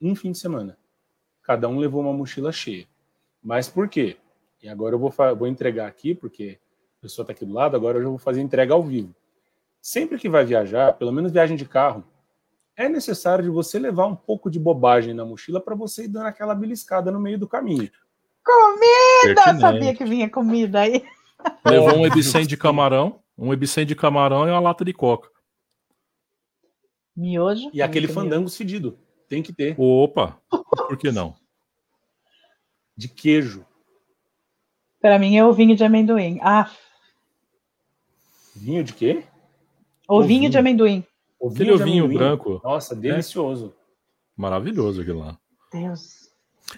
[0.00, 0.78] um fim de semana.
[1.42, 2.86] Cada um levou uma mochila cheia.
[3.42, 4.16] Mas por quê?
[4.62, 6.58] E agora eu vou, vou entregar aqui, porque
[6.98, 9.14] a pessoa está aqui do lado, agora eu vou fazer entrega ao vivo.
[9.80, 12.02] Sempre que vai viajar, pelo menos viagem de carro,
[12.76, 16.26] é necessário de você levar um pouco de bobagem na mochila para você ir dando
[16.26, 17.90] aquela beliscada no meio do caminho.
[18.44, 19.34] Comida!
[19.34, 19.60] Pertinente.
[19.60, 21.04] Sabia que vinha comida aí.
[21.64, 25.30] Levou um ebicem de camarão, um ebicem de camarão e uma lata de coca.
[27.16, 27.70] Miojo.
[27.72, 28.54] E aquele fandango miojo.
[28.54, 28.98] cedido.
[29.28, 29.74] Tem que ter.
[29.78, 30.38] Opa!
[30.48, 31.34] Por que não?
[32.96, 33.66] De queijo.
[35.00, 36.38] Para mim é o vinho de amendoim.
[36.40, 36.70] Ah.
[38.54, 39.24] Vinho de quê?
[40.08, 41.04] Ovinho de amendoim.
[41.44, 42.58] Ovinho Aquele ovinho branco.
[42.64, 43.66] Nossa, delicioso.
[43.66, 44.40] É.
[44.40, 45.38] Maravilhoso aquilo lá.
[45.70, 46.30] Deus.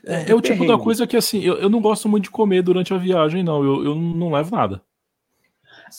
[0.05, 2.63] É, é o tipo da coisa que, assim, eu, eu não gosto muito de comer
[2.63, 3.63] durante a viagem, não.
[3.63, 4.83] Eu, eu não levo nada.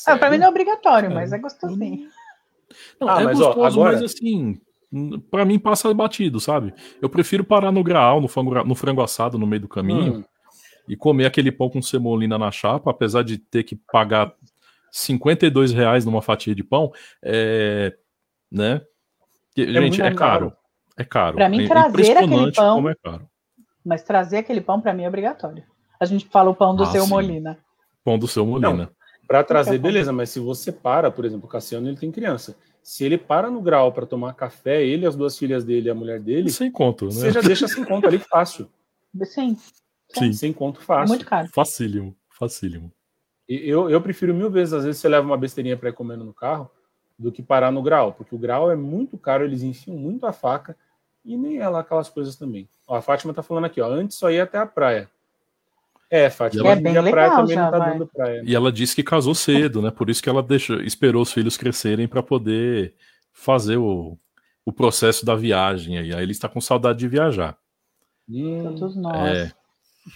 [0.05, 1.13] Ah, pra mim não é obrigatório, é.
[1.13, 2.09] mas é gostosinho.
[2.99, 3.93] Não, ah, é mas, gostoso, ó, agora...
[3.93, 4.59] mas assim,
[5.31, 6.73] para mim passa batido, sabe?
[7.01, 10.23] Eu prefiro parar no graal, no frango, no frango assado no meio do caminho hum.
[10.89, 14.33] e comer aquele pão com semolina na chapa, apesar de ter que pagar
[14.91, 16.91] 52 reais numa fatia de pão,
[17.23, 17.95] é,
[18.51, 18.81] né?
[19.57, 20.53] É gente, é caro.
[20.97, 21.35] É caro.
[21.35, 22.89] Para mim, é trazer aquele pão.
[22.89, 22.95] É
[23.83, 25.63] mas trazer aquele pão, para mim, é obrigatório.
[25.99, 27.09] A gente fala o pão do ah, seu sim.
[27.09, 27.57] Molina.
[28.03, 28.91] Pão do seu Molina.
[29.27, 32.55] Para trazer, beleza, mas se você para, por exemplo, o Cassiano ele tem criança.
[32.81, 35.95] Se ele para no grau para tomar café, ele, as duas filhas dele e a
[35.95, 36.49] mulher dele.
[36.49, 37.11] Sem conto, né?
[37.11, 38.69] Você já deixa sem conto ali fácil.
[39.23, 39.57] Sim.
[40.09, 40.31] Sim.
[40.31, 41.05] Sem conto fácil.
[41.05, 41.49] É muito caro.
[41.53, 42.91] Facílimo, facílimo.
[43.47, 46.33] Eu, eu prefiro mil vezes, às vezes, você leva uma besteirinha para ir comendo no
[46.33, 46.69] carro
[47.17, 50.33] do que parar no grau, porque o grau é muito caro, eles enfiam muito a
[50.33, 50.75] faca
[51.25, 52.69] e nem é lá aquelas coisas também.
[52.87, 55.09] Ó, a Fátima tá falando aqui, ó, antes só ia até a praia.
[56.09, 57.91] É, Fátima, é bem a praia também já, não tá vai.
[57.91, 58.41] dando praia.
[58.41, 58.49] Né?
[58.49, 59.91] E ela disse que casou cedo, né?
[59.91, 62.93] Por isso que ela deixou, esperou os filhos crescerem para poder
[63.33, 64.17] fazer o,
[64.63, 65.95] o processo da viagem.
[65.95, 67.57] E aí ele está com saudade de viajar.
[68.29, 69.37] Hum, Todos nós.
[69.37, 69.51] É,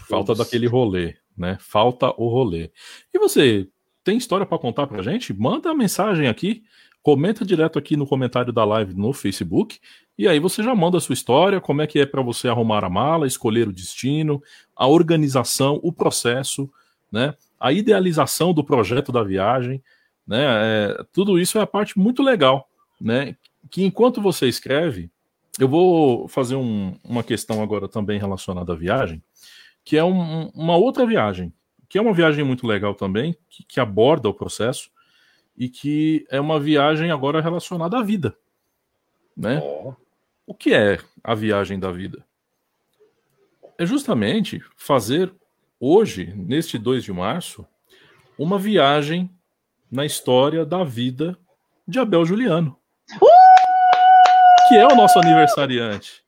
[0.07, 1.57] falta daquele rolê né?
[1.59, 2.71] Falta o rolê.
[3.13, 3.67] E você
[4.03, 5.33] tem história para contar pra gente?
[5.33, 6.63] Manda a mensagem aqui,
[7.01, 9.79] comenta direto aqui no comentário da live no Facebook,
[10.17, 12.83] e aí você já manda a sua história, como é que é para você arrumar
[12.83, 14.41] a mala, escolher o destino,
[14.75, 16.69] a organização, o processo,
[17.11, 17.33] né?
[17.59, 19.81] A idealização do projeto da viagem,
[20.27, 20.45] né?
[20.45, 23.35] É, tudo isso é a parte muito legal, né?
[23.69, 25.09] Que enquanto você escreve,
[25.59, 29.21] eu vou fazer um, uma questão agora também relacionada à viagem
[29.83, 31.53] que é um, uma outra viagem,
[31.89, 34.89] que é uma viagem muito legal também, que, que, aborda o processo
[35.61, 38.35] e que é uma viagem agora relacionada à vida,
[39.37, 39.59] né?
[39.61, 39.93] Oh.
[40.43, 42.25] O que é a viagem da vida?
[43.77, 45.31] É justamente fazer
[45.79, 47.63] hoje, neste 2 de março,
[48.39, 49.29] uma viagem
[49.91, 51.37] na história da vida
[51.87, 52.75] de Abel Juliano,
[53.21, 54.67] uh!
[54.67, 56.23] que é o nosso aniversariante.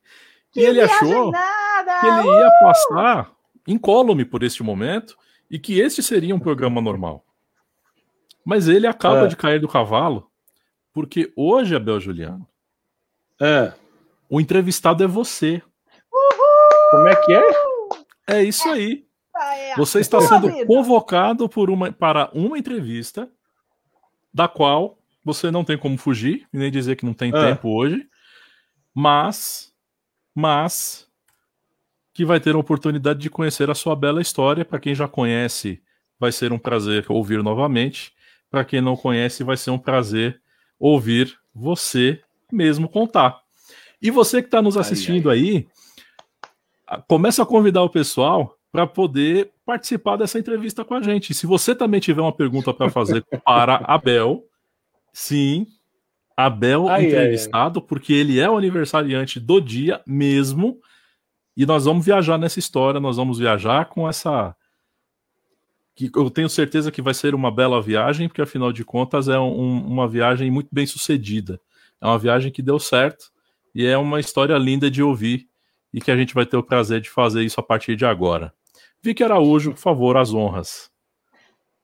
[0.51, 1.99] Que e ele achou nada.
[2.01, 3.31] que ele ia passar
[3.67, 5.17] incólume por este momento
[5.49, 7.25] e que este seria um programa normal.
[8.45, 9.27] Mas ele acaba é.
[9.27, 10.29] de cair do cavalo
[10.93, 12.47] porque hoje, Abel Juliano,
[13.41, 13.73] é.
[14.29, 15.61] o entrevistado é você.
[16.11, 16.91] Uhul!
[16.91, 17.43] Como é que é?
[18.27, 19.03] É isso aí.
[19.75, 23.27] Você está sendo convocado por uma, para uma entrevista
[24.31, 27.47] da qual você não tem como fugir, nem dizer que não tem é.
[27.49, 28.07] tempo hoje,
[28.93, 29.73] mas,
[30.35, 31.07] mas
[32.13, 34.63] que vai ter a oportunidade de conhecer a sua bela história.
[34.63, 35.81] Para quem já conhece,
[36.19, 38.13] vai ser um prazer ouvir novamente.
[38.53, 40.39] Para quem não conhece, vai ser um prazer
[40.79, 43.41] ouvir você mesmo contar.
[43.99, 45.67] E você que está nos assistindo ai, ai.
[46.91, 51.33] aí, começa a convidar o pessoal para poder participar dessa entrevista com a gente.
[51.33, 54.45] Se você também tiver uma pergunta para fazer para Abel,
[55.11, 55.65] sim,
[56.37, 60.79] Abel ai, entrevistado, porque ele é o aniversariante do dia mesmo.
[61.57, 64.55] E nós vamos viajar nessa história, nós vamos viajar com essa.
[65.95, 69.37] Que eu tenho certeza que vai ser uma bela viagem, porque afinal de contas é
[69.37, 71.59] um, uma viagem muito bem sucedida.
[72.01, 73.31] É uma viagem que deu certo
[73.73, 75.47] e é uma história linda de ouvir
[75.93, 78.53] e que a gente vai ter o prazer de fazer isso a partir de agora.
[79.01, 80.89] Vicky Araújo, por favor, as honras.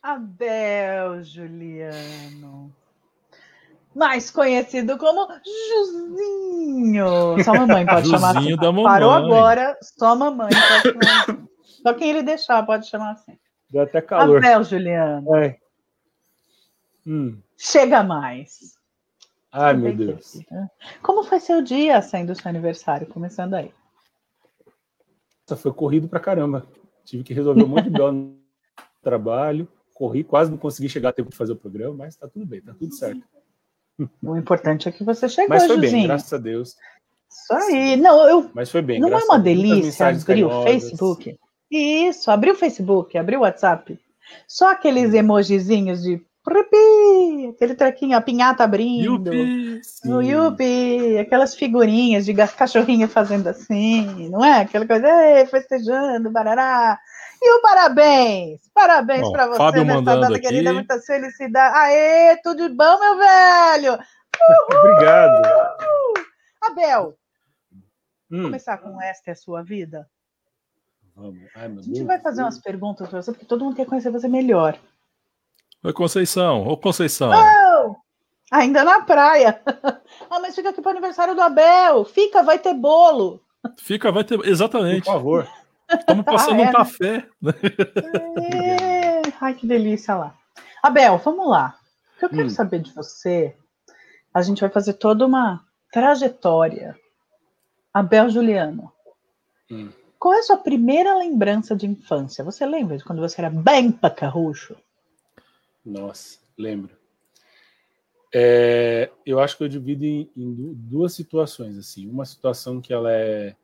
[0.01, 2.73] Abel Juliano
[3.95, 7.07] mais conhecido como Juzinho.
[7.35, 8.55] Juzinho, só mamãe pode chamar assim.
[8.55, 8.83] Da mamãe.
[8.83, 11.47] Parou agora, só mamãe pode chamar assim.
[11.83, 13.37] Só quem ele deixar pode chamar assim.
[13.69, 14.37] Deu até calor.
[14.37, 15.35] Abel, Juliano.
[15.35, 15.57] É.
[17.05, 17.39] Hum.
[17.57, 18.77] Chega mais.
[19.51, 20.39] Ai, meu Deus.
[21.01, 23.07] Como foi seu dia sendo seu aniversário?
[23.07, 23.73] Começando aí.
[25.49, 26.67] Nossa, foi corrido pra caramba.
[27.03, 28.37] Tive que resolver um monte de no
[29.01, 29.67] trabalho.
[29.93, 32.61] Corri, quase não consegui chegar a tempo de fazer o programa, mas tá tudo bem,
[32.61, 33.21] tá tudo certo.
[34.23, 35.91] O importante é que você chegou, Mas foi Juzinho.
[35.91, 36.77] bem, graças a Deus.
[37.29, 37.97] Isso aí.
[37.97, 38.99] Não, eu, Mas foi bem.
[38.99, 39.57] não é graças uma a Deus.
[39.57, 40.63] Muitas delícia abrir o.
[40.63, 41.39] Facebook?
[41.71, 43.99] Isso, abrir o Facebook, abrir o WhatsApp.
[44.47, 49.33] Só aqueles emojizinhos de Yupi, aquele trequinho, a pinhata abrindo.
[49.33, 49.81] Yupi!
[50.07, 54.61] O Yupi, aquelas figurinhas de cachorrinho fazendo assim, não é?
[54.61, 56.99] Aquela coisa, "Ei, festejando, barará.
[57.41, 58.61] E o parabéns!
[58.73, 60.41] Parabéns para você Fábio nessa mandando data aqui.
[60.41, 61.77] querida, muitas felicidades.
[61.77, 63.99] Aê, tudo de bom, meu velho!
[64.77, 65.41] Obrigado.
[66.61, 67.15] Abel,
[68.31, 70.07] Hum, começar com esta é a sua vida?
[71.19, 71.39] Vamos.
[71.55, 74.77] A gente vai fazer umas perguntas para você, porque todo mundo quer conhecer você melhor.
[75.83, 76.67] Oi, Conceição.
[76.67, 77.31] Ô, Conceição.
[77.31, 77.95] Oh,
[78.51, 79.61] ainda na praia.
[80.29, 82.03] ah, mas fica aqui para o aniversário do Abel.
[82.05, 83.41] Fica, vai ter bolo.
[83.77, 84.37] Fica, vai ter.
[84.37, 85.05] Por Exatamente.
[85.05, 85.47] favor.
[85.91, 87.27] Estamos passando Ah, é, um café.
[88.37, 90.35] É, Ai, que delícia lá.
[90.83, 91.75] Abel, vamos lá.
[92.15, 92.49] O que eu quero Hum.
[92.49, 93.55] saber de você,
[94.33, 96.95] a gente vai fazer toda uma trajetória.
[97.93, 98.91] Abel Juliano,
[99.71, 99.89] Hum.
[100.19, 102.43] Qual é a sua primeira lembrança de infância?
[102.43, 104.75] Você lembra de quando você era bem pacarrucho?
[105.85, 106.99] Nossa, lembro.
[108.33, 112.07] É, eu acho que eu divido em, em du- duas situações assim.
[112.07, 113.55] Uma situação que ela é,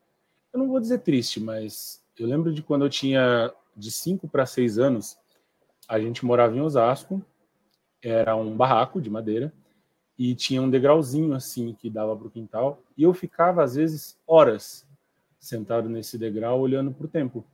[0.53, 4.45] eu não vou dizer triste, mas eu lembro de quando eu tinha de 5 para
[4.45, 5.17] 6 anos,
[5.87, 7.23] a gente morava em Osasco,
[8.01, 9.53] era um barraco de madeira
[10.17, 14.17] e tinha um degrauzinho assim que dava para o quintal e eu ficava às vezes
[14.25, 14.84] horas
[15.45, 17.45] sentado nesse degrau olhando para o tempo.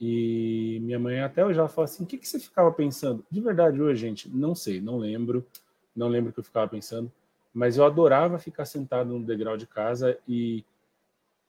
[0.00, 3.24] E minha mãe até ela fala assim: o que, que você ficava pensando?
[3.30, 5.46] De verdade, hoje, gente, não sei, não lembro,
[5.94, 7.10] não lembro o que eu ficava pensando,
[7.52, 10.64] mas eu adorava ficar sentado no degrau de casa e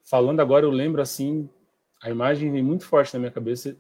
[0.03, 1.49] falando agora, eu lembro assim,
[2.01, 3.75] a imagem vem muito forte na minha cabeça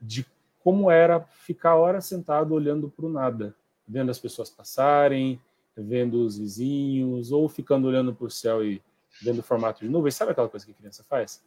[0.00, 0.26] de
[0.58, 3.54] como era ficar horas sentado olhando para o nada,
[3.86, 5.40] vendo as pessoas passarem,
[5.76, 8.82] vendo os vizinhos, ou ficando olhando para o céu e
[9.22, 10.10] vendo o formato de nuvem.
[10.10, 11.42] Sabe aquela coisa que a criança faz?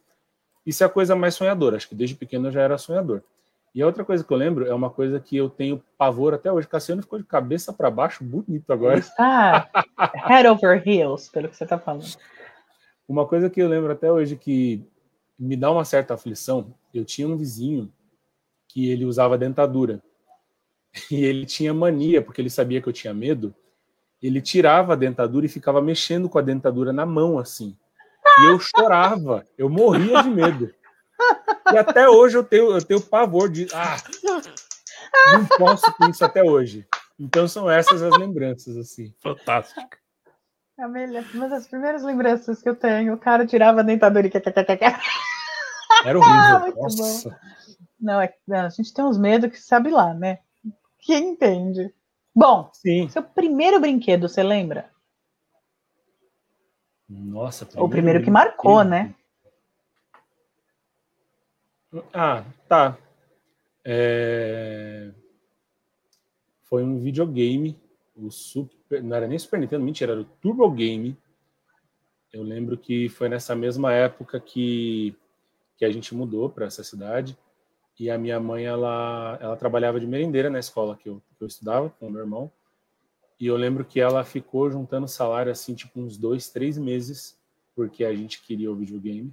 [0.64, 1.76] Isso é a coisa mais sonhadora.
[1.76, 3.22] Acho que desde pequeno eu já era sonhador.
[3.74, 6.50] E a outra coisa que eu lembro é uma coisa que eu tenho pavor até
[6.50, 6.66] hoje.
[6.66, 8.98] Cassiano ficou de cabeça para baixo, bonito agora.
[8.98, 9.70] Está
[10.26, 12.16] head over heels, pelo que você está falando.
[13.08, 14.84] Uma coisa que eu lembro até hoje que
[15.38, 16.74] me dá uma certa aflição.
[16.92, 17.92] Eu tinha um vizinho
[18.68, 20.02] que ele usava dentadura.
[21.08, 23.54] E ele tinha mania, porque ele sabia que eu tinha medo.
[24.22, 27.76] Ele tirava a dentadura e ficava mexendo com a dentadura na mão, assim.
[28.40, 30.72] E eu chorava, eu morria de medo.
[31.72, 33.66] E até hoje eu tenho, eu tenho pavor de.
[33.74, 33.96] Ah,
[35.32, 36.86] não posso com isso até hoje.
[37.18, 39.14] Então são essas as lembranças, assim.
[39.22, 39.80] Fantástico.
[40.78, 44.26] É a melhor- Mas as primeiras lembranças que eu tenho, o cara tirava a dentadura
[44.26, 44.30] e...
[46.04, 46.40] Era horrível.
[46.40, 47.38] Ah, muito Nossa.
[48.00, 50.38] Não, é, não, a gente tem uns medos que sabe lá, né?
[51.00, 51.92] Quem entende?
[52.34, 53.08] Bom, Sim.
[53.08, 54.90] seu primeiro brinquedo, você lembra?
[57.08, 57.68] Nossa.
[57.76, 59.14] o primeiro que marcou, né?
[62.14, 62.96] Ah, tá.
[63.84, 65.10] É,
[66.62, 67.76] Foi um videogame,
[68.14, 69.02] o Super...
[69.02, 71.16] não era nem Super Nintendo, mentira, era o Turbo Game.
[72.32, 75.16] Eu lembro que foi nessa mesma época que,
[75.76, 77.36] que a gente mudou para essa cidade
[78.00, 81.46] e a minha mãe ela, ela trabalhava de merendeira na escola que eu, que eu
[81.46, 82.50] estudava com o meu irmão.
[83.38, 87.38] E eu lembro que ela ficou juntando salário assim, tipo, uns dois, três meses,
[87.76, 89.30] porque a gente queria o videogame.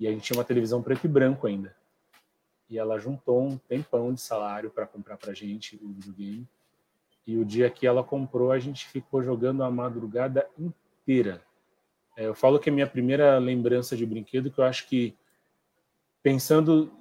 [0.00, 1.72] E a gente tinha uma televisão preto e branco ainda.
[2.68, 6.48] E ela juntou um tempão de salário para comprar pra gente o videogame.
[7.24, 11.40] E o dia que ela comprou, a gente ficou jogando a madrugada inteira.
[12.16, 15.16] É, eu falo que a minha primeira lembrança de brinquedo, que eu acho que,
[16.24, 16.92] pensando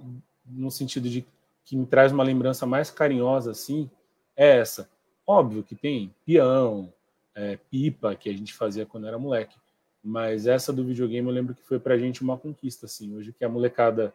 [0.50, 1.26] no sentido de
[1.64, 3.90] que me traz uma lembrança mais carinhosa, assim,
[4.36, 4.90] é essa.
[5.26, 6.92] Óbvio que tem peão,
[7.36, 9.56] é, pipa, que a gente fazia quando era moleque.
[10.04, 13.16] Mas essa do videogame eu lembro que foi pra gente uma conquista, assim.
[13.16, 14.14] Hoje que a molecada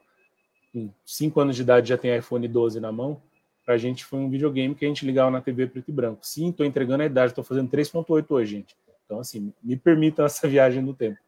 [0.72, 3.22] com 5 anos de idade já tem iPhone 12 na mão,
[3.64, 6.26] pra gente foi um videogame que a gente ligava na TV preto e branco.
[6.26, 8.76] Sim, tô entregando a idade, tô fazendo 3.8 hoje, gente.
[9.04, 11.18] Então, assim, me permitam essa viagem no tempo.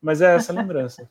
[0.00, 1.08] Mas é essa lembrança.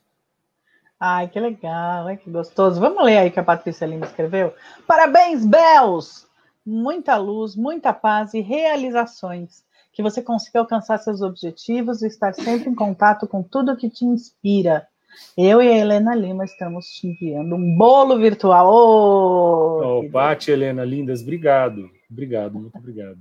[1.04, 2.80] Ai, que legal, ai, que gostoso.
[2.80, 4.54] Vamos ler aí o que a Patrícia Lima escreveu.
[4.86, 6.28] Parabéns, Bells!
[6.64, 9.64] Muita luz, muita paz e realizações.
[9.94, 14.06] que você consiga alcançar seus objetivos e estar sempre em contato com tudo que te
[14.06, 14.88] inspira.
[15.36, 18.72] Eu e a Helena Lima estamos te enviando um bolo virtual.
[18.72, 21.90] Oh, oh Paty, Helena, lindas, obrigado.
[22.12, 23.18] Obrigado, muito obrigado.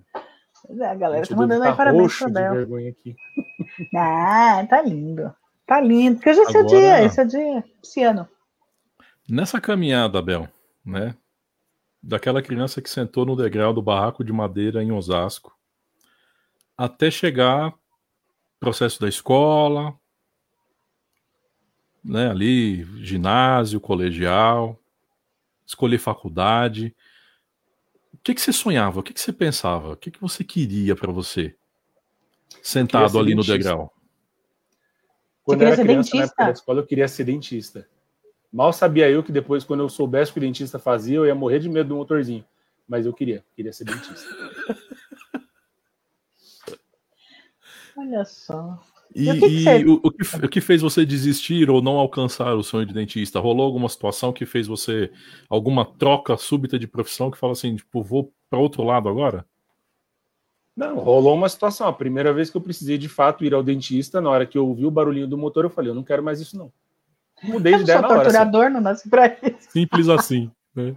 [0.67, 2.89] Pois é, a galera tá mandando aí parabéns pra Bel.
[2.91, 3.17] aqui.
[3.97, 5.33] Ah, tá lindo.
[5.71, 6.17] Tá lindo.
[6.17, 8.29] Porque hoje é seu dia, esse é o dia, esse ano.
[9.29, 10.49] Nessa caminhada, Bel,
[10.85, 11.17] né?
[12.03, 15.57] Daquela criança que sentou no degrau do barraco de madeira em Osasco,
[16.77, 17.73] até chegar
[18.59, 19.97] processo da escola,
[22.03, 24.77] né, ali, ginásio, colegial,
[25.65, 26.97] escolher faculdade.
[28.13, 28.99] O que, que você sonhava?
[28.99, 29.93] O que, que você pensava?
[29.93, 31.57] O que, que você queria para você?
[32.61, 33.95] Sentado ali no degrau.
[35.51, 36.17] Quando eu era criança, dentista?
[36.17, 37.87] na época da escola, eu queria ser dentista.
[38.53, 41.35] Mal sabia eu que depois, quando eu soubesse o que o dentista fazia, eu ia
[41.35, 42.45] morrer de medo do motorzinho.
[42.89, 44.29] Mas eu queria, queria ser dentista.
[47.97, 48.81] Olha só.
[49.15, 51.99] E, e, o, que, e o, o, que, o, que, fez você desistir ou não
[51.99, 53.41] alcançar o sonho de dentista?
[53.41, 55.11] Rolou alguma situação que fez você
[55.49, 59.45] alguma troca súbita de profissão que fala assim, tipo, vou para outro lado agora?
[60.81, 61.87] Não, rolou uma situação.
[61.87, 64.67] A primeira vez que eu precisei de fato ir ao dentista, na hora que eu
[64.67, 66.73] ouvi o barulhinho do motor, eu falei, eu não quero mais isso não.
[67.43, 68.23] Mudei de ideia na hora.
[68.23, 68.73] torturador assim.
[68.73, 69.71] não nasce para isso.
[69.71, 70.51] Simples assim.
[70.75, 70.97] Né?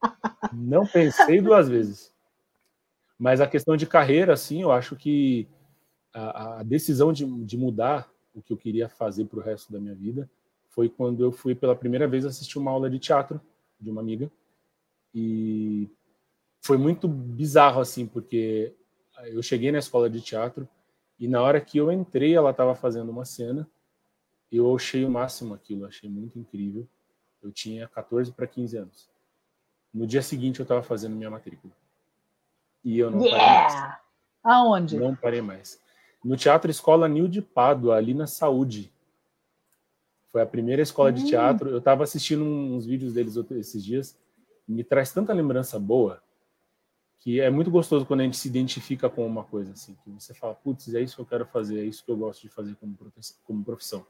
[0.52, 2.14] Não pensei duas vezes.
[3.18, 5.48] Mas a questão de carreira, assim, eu acho que
[6.14, 9.80] a, a decisão de, de mudar o que eu queria fazer para o resto da
[9.80, 10.30] minha vida
[10.70, 13.40] foi quando eu fui pela primeira vez assistir uma aula de teatro
[13.80, 14.30] de uma amiga
[15.12, 15.90] e
[16.60, 18.72] foi muito bizarro assim porque
[19.26, 20.68] eu cheguei na escola de teatro
[21.18, 23.68] e na hora que eu entrei ela estava fazendo uma cena
[24.50, 26.86] eu achei o máximo aquilo achei muito incrível
[27.42, 29.10] eu tinha 14 para 15 anos
[29.92, 31.72] no dia seguinte eu estava fazendo minha matrícula
[32.84, 33.38] e eu não yeah!
[33.40, 33.98] parei mais
[34.42, 35.88] aonde não parei mais
[36.24, 38.92] no Teatro Escola Nil de Pádua, ali na Saúde.
[40.30, 41.26] Foi a primeira escola de hum.
[41.26, 41.70] teatro.
[41.70, 44.18] Eu estava assistindo uns vídeos deles esses dias.
[44.66, 46.22] Me traz tanta lembrança boa
[47.20, 50.32] que é muito gostoso quando a gente se identifica com uma coisa assim, que você
[50.34, 52.76] fala, putz, é isso que eu quero fazer, é isso que eu gosto de fazer
[53.44, 54.06] como profissão.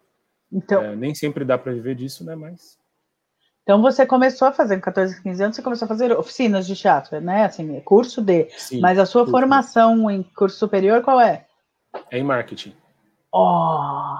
[0.52, 2.34] Então, é, nem sempre dá para viver disso, né?
[2.34, 2.78] Mas
[3.68, 6.74] então você começou a fazer, com 14, 15 anos, você começou a fazer oficinas de
[6.74, 7.44] teatro, né?
[7.44, 8.48] Assim, curso de.
[8.56, 11.44] Sim, Mas a sua formação em curso superior qual é?
[12.10, 12.74] É em marketing.
[13.30, 14.16] Oh!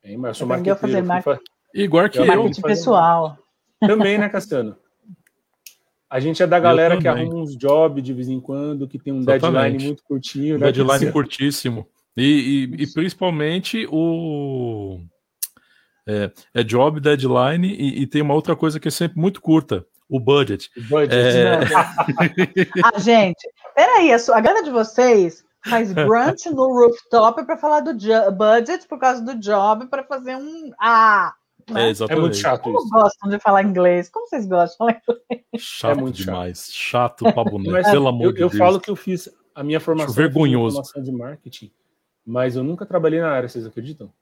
[0.00, 0.68] É em marketing.
[0.68, 1.40] Eu sou fazer marketing.
[1.74, 2.24] Igual que eu.
[2.24, 3.36] Marketing pessoal.
[3.80, 4.76] Também, né, Cassiano?
[6.14, 9.12] A gente é da galera que arruma uns jobs de vez em quando, que tem
[9.12, 9.52] um Exatamente.
[9.52, 10.56] deadline muito curtinho.
[10.56, 11.88] Né, deadline curtíssimo.
[12.16, 15.00] E, e, e, principalmente o.
[16.06, 19.84] É, é job, deadline, e, e, tem uma outra coisa que é sempre muito curta:
[20.08, 20.70] o budget.
[20.76, 21.16] O budget.
[21.16, 21.58] É...
[22.84, 27.80] ah, gente, peraí, a, sua, a grana de vocês faz brunch no rooftop para falar
[27.80, 31.34] do budget por causa do job para fazer um ah
[31.70, 31.90] né?
[31.90, 32.88] é, é, muito chato Como isso.
[32.88, 34.08] gostam de falar inglês?
[34.08, 35.00] Como vocês gostam de falar
[35.30, 35.44] inglês?
[35.58, 36.68] Chato é muito demais.
[36.72, 38.52] Chato, chato pra boneco, pelo amor eu, de Deus.
[38.52, 40.76] Eu falo que eu fiz a minha formação, vergonhoso.
[40.76, 41.72] formação de marketing,
[42.26, 44.12] mas eu nunca trabalhei na área, vocês acreditam?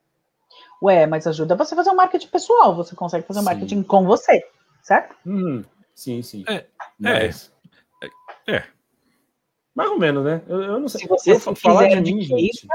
[0.82, 2.74] Ué, mas ajuda você a fazer um marketing pessoal.
[2.76, 4.44] Você consegue fazer um marketing com você,
[4.82, 5.16] certo?
[5.24, 5.64] Uhum.
[5.94, 6.44] Sim, sim.
[6.48, 6.66] É,
[6.98, 7.52] mas...
[8.46, 8.64] é, é.
[9.74, 10.42] Mais ou menos, né?
[10.46, 11.00] Eu, eu não sei.
[11.00, 12.66] Se você eu falar de mim, gente.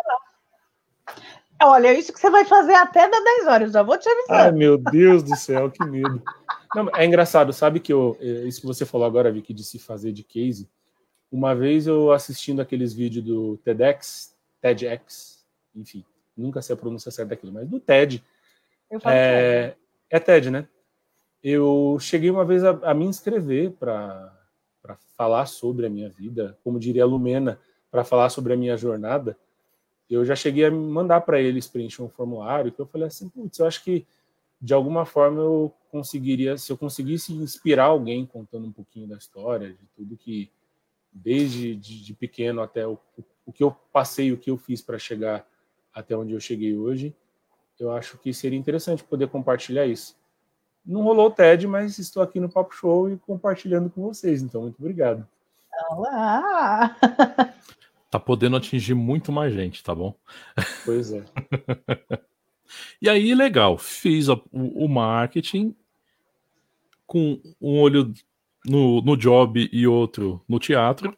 [1.62, 4.46] Olha, isso que você vai fazer até das 10 horas, já vou te avisar.
[4.46, 6.22] Ai, meu Deus do céu, que medo.
[6.76, 9.80] Não, é engraçado, sabe que eu, é, isso que você falou agora, Vicky, de se
[9.80, 10.70] fazer de case.
[11.32, 17.32] Uma vez eu assistindo aqueles vídeos do TEDx, TEDx, enfim, nunca sei a pronúncia certa
[17.32, 18.24] daquilo, mas do TED.
[18.90, 19.78] É, TED.
[20.10, 20.68] é TED, né?
[21.44, 24.34] Eu cheguei uma vez a, a me inscrever para
[25.18, 29.38] falar sobre a minha vida, como diria a Lumena, para falar sobre a minha jornada,
[30.16, 33.60] eu já cheguei a mandar para eles preencher um formulário que eu falei assim, putz,
[33.60, 34.06] eu acho que
[34.60, 39.70] de alguma forma eu conseguiria, se eu conseguisse inspirar alguém contando um pouquinho da história,
[39.70, 40.50] de tudo que,
[41.12, 42.98] desde de, de pequeno até o,
[43.46, 45.48] o que eu passei, o que eu fiz para chegar
[45.94, 47.16] até onde eu cheguei hoje,
[47.80, 50.16] eu acho que seria interessante poder compartilhar isso.
[50.86, 54.42] Não rolou o TED, mas estou aqui no Papo Show e compartilhando com vocês.
[54.42, 55.28] Então, muito obrigado.
[55.92, 56.96] Olá!
[58.18, 60.16] Tá podendo atingir muito mais gente, tá bom?
[60.84, 61.24] Pois é.
[63.00, 63.78] e aí, legal.
[63.78, 65.76] Fiz o, o, marketing
[67.06, 68.12] com um olho
[68.66, 71.16] no, no job e outro no teatro.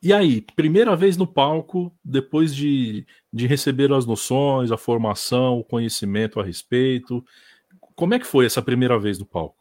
[0.00, 5.64] E aí, primeira vez no palco, depois de, de receber as noções, a formação, o
[5.64, 7.24] conhecimento a respeito,
[7.96, 9.56] como é que foi essa primeira vez no palco?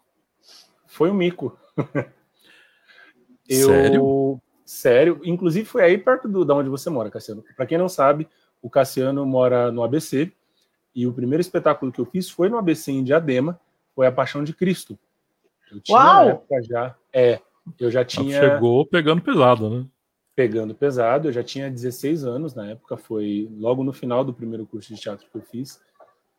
[0.86, 1.58] Foi um mico.
[3.50, 3.68] eu...
[3.70, 4.43] Sério?
[4.66, 5.20] Sério.
[5.24, 7.44] Inclusive foi aí perto do, da onde você mora, Cassiano.
[7.56, 8.28] Para quem não sabe,
[8.62, 10.32] o Cassiano mora no ABC
[10.96, 13.60] e o primeiro espetáculo que eu fiz foi no ABC em Diadema,
[13.96, 14.98] foi a Paixão de Cristo.
[15.72, 16.26] Eu tinha Uau!
[16.26, 17.40] na época já, é,
[17.80, 19.86] eu já tinha chegou pegando pesado, né?
[20.36, 24.66] Pegando pesado, eu já tinha 16 anos na época, foi logo no final do primeiro
[24.66, 25.80] curso de teatro que eu fiz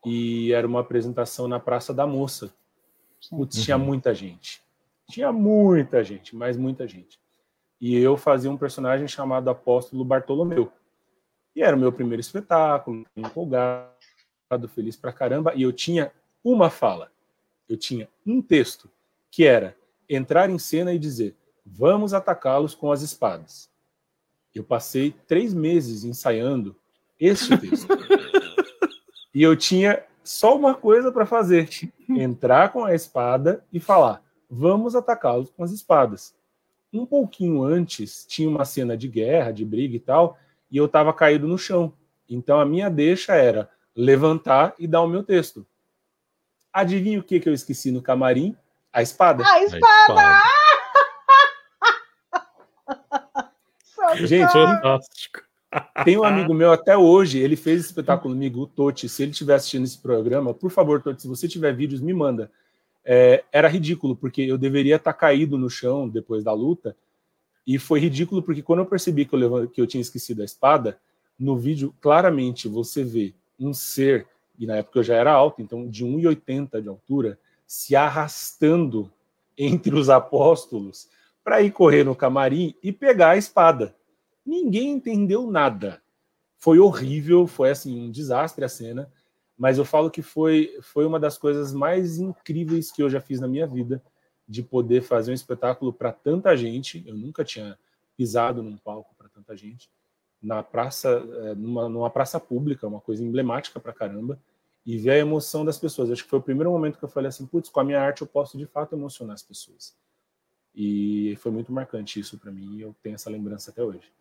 [0.05, 2.53] e era uma apresentação na Praça da Moça.
[3.29, 3.63] Putz, uhum.
[3.63, 4.61] tinha muita gente.
[5.09, 7.19] Tinha muita gente, mas muita gente.
[7.87, 10.71] E eu fazia um personagem chamado Apóstolo Bartolomeu.
[11.55, 13.93] E era o meu primeiro espetáculo, empolgado,
[14.73, 15.53] feliz pra caramba.
[15.53, 16.11] E eu tinha
[16.43, 17.11] uma fala.
[17.69, 18.89] Eu tinha um texto,
[19.29, 19.77] que era
[20.09, 23.69] entrar em cena e dizer: Vamos atacá-los com as espadas.
[24.55, 26.75] Eu passei três meses ensaiando
[27.19, 27.87] esse texto.
[29.31, 31.69] e eu tinha só uma coisa para fazer:
[32.09, 36.33] entrar com a espada e falar: Vamos atacá-los com as espadas
[36.99, 40.37] um pouquinho antes tinha uma cena de guerra, de briga e tal,
[40.69, 41.93] e eu estava caído no chão.
[42.29, 45.65] Então a minha deixa era levantar e dar o meu texto.
[46.73, 48.55] Adivinha o que, que eu esqueci no camarim?
[48.91, 49.43] A espada.
[49.45, 50.41] A espada!
[54.15, 55.41] Gente, fantástico.
[56.03, 59.09] Tem um amigo meu até hoje, ele fez esse espetáculo comigo, o Toti.
[59.09, 62.51] Se ele estiver assistindo esse programa, por favor, Toti, se você tiver vídeos, me manda
[63.05, 66.97] é, era ridículo, porque eu deveria estar caído no chão depois da luta,
[67.65, 70.99] e foi ridículo porque quando eu percebi que eu, que eu tinha esquecido a espada,
[71.37, 74.27] no vídeo, claramente você vê um ser,
[74.57, 79.11] e na época eu já era alto, então de 1,80 de altura, se arrastando
[79.57, 81.09] entre os apóstolos
[81.43, 83.95] para ir correr no camarim e pegar a espada.
[84.45, 86.01] Ninguém entendeu nada.
[86.57, 89.11] Foi horrível, foi assim um desastre a cena
[89.57, 93.39] mas eu falo que foi, foi uma das coisas mais incríveis que eu já fiz
[93.39, 94.01] na minha vida,
[94.47, 97.03] de poder fazer um espetáculo para tanta gente.
[97.07, 97.77] Eu nunca tinha
[98.15, 99.89] pisado num palco para tanta gente,
[100.41, 104.39] na praça, é, numa, numa praça pública, uma coisa emblemática para caramba,
[104.85, 106.11] e ver a emoção das pessoas.
[106.11, 108.21] Acho que foi o primeiro momento que eu falei assim, putz, com a minha arte
[108.21, 109.95] eu posso de fato emocionar as pessoas.
[110.75, 114.11] E foi muito marcante isso para mim, e eu tenho essa lembrança até hoje.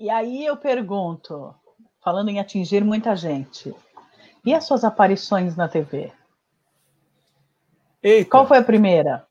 [0.00, 1.54] E aí eu pergunto,
[2.02, 3.74] falando em atingir muita gente,
[4.46, 6.12] e as suas aparições na TV?
[8.00, 8.30] Eita.
[8.30, 9.26] Qual foi a primeira?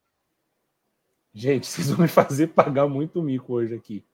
[1.34, 4.06] Gente, vocês vão me fazer pagar muito mico hoje aqui.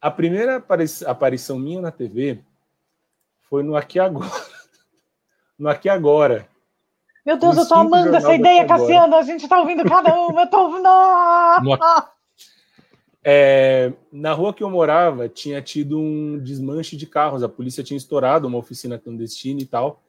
[0.00, 0.62] A primeira
[1.06, 2.44] aparição minha na TV
[3.48, 4.30] foi no Aqui Agora.
[5.56, 6.48] No Aqui Agora.
[7.24, 9.14] Meu Deus, eu tô amando essa ideia, Cassiano.
[9.14, 10.42] A gente tá ouvindo cada uma.
[10.42, 10.88] Eu tô ouvindo.
[13.26, 17.42] É, na rua que eu morava, tinha tido um desmanche de carros.
[17.42, 20.02] A polícia tinha estourado uma oficina clandestina e tal.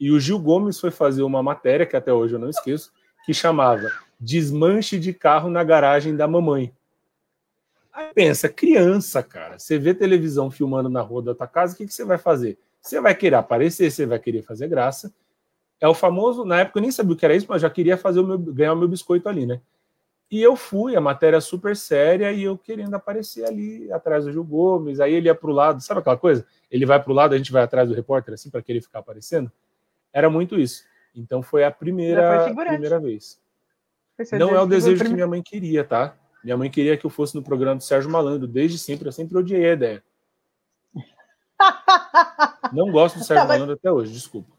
[0.00, 2.90] E o Gil Gomes foi fazer uma matéria, que até hoje eu não esqueço,
[3.26, 6.72] que chamava Desmanche de carro na garagem da mamãe.
[7.92, 11.86] Aí pensa, criança, cara, você vê televisão filmando na rua da tua casa, o que,
[11.86, 12.58] que você vai fazer?
[12.80, 15.14] Você vai querer aparecer, você vai querer fazer graça.
[15.80, 17.96] É o famoso, na época eu nem sabia o que era isso, mas já queria
[17.96, 19.60] fazer o meu, ganhar o meu biscoito ali, né?
[20.34, 24.42] E eu fui, a matéria super séria, e eu querendo aparecer ali atrás do Gil
[24.42, 24.98] Gomes.
[24.98, 26.44] Aí ele ia para o lado, sabe aquela coisa?
[26.68, 28.98] Ele vai para o lado, a gente vai atrás do repórter, assim, para querer ficar
[28.98, 29.48] aparecendo.
[30.12, 30.82] Era muito isso.
[31.14, 33.40] Então foi a primeira, primeira vez.
[34.32, 36.16] Não é o desejo que minha mãe queria, tá?
[36.42, 39.06] Minha mãe queria que eu fosse no programa do Sérgio Malandro, desde sempre.
[39.06, 40.02] Eu sempre odiei a ideia.
[42.72, 44.52] Não gosto do Sérgio tá, Malandro até hoje, desculpa.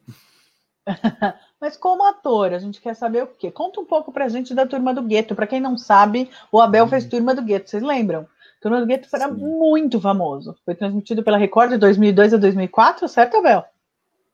[1.59, 3.49] Mas como ator, a gente quer saber o quê?
[3.49, 5.35] Conta um pouco pra gente da Turma do Gueto.
[5.35, 7.09] Para quem não sabe, o Abel fez uhum.
[7.09, 8.27] Turma do Gueto, vocês lembram?
[8.61, 9.35] Turma do Gueto era Sim.
[9.35, 10.55] muito famoso.
[10.65, 13.63] Foi transmitido pela Record de 2002 a 2004, certo, Abel?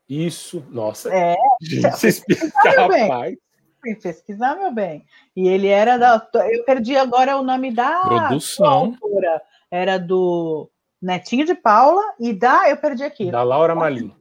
[0.08, 1.14] Isso, nossa.
[1.14, 3.36] É, você explica, rapaz.
[3.80, 5.04] Fui pesquisar, meu bem.
[5.34, 6.28] E ele era da.
[6.50, 8.96] Eu perdi agora o nome da produção.
[9.02, 9.42] Autora.
[9.70, 10.70] Era do
[11.00, 12.68] Netinho de Paula e da.
[12.68, 13.30] Eu perdi aqui.
[13.30, 14.14] Da Laura Malim.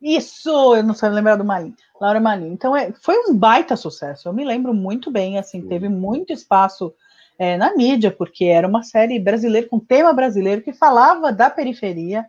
[0.00, 1.74] Isso, eu não sei lembrar do Malim.
[2.00, 2.52] Laura Malim.
[2.52, 4.28] Então, é, foi um baita sucesso.
[4.28, 6.94] Eu me lembro muito bem, assim, teve muito espaço
[7.38, 12.24] é, na mídia, porque era uma série brasileira, com tema brasileiro, que falava da periferia.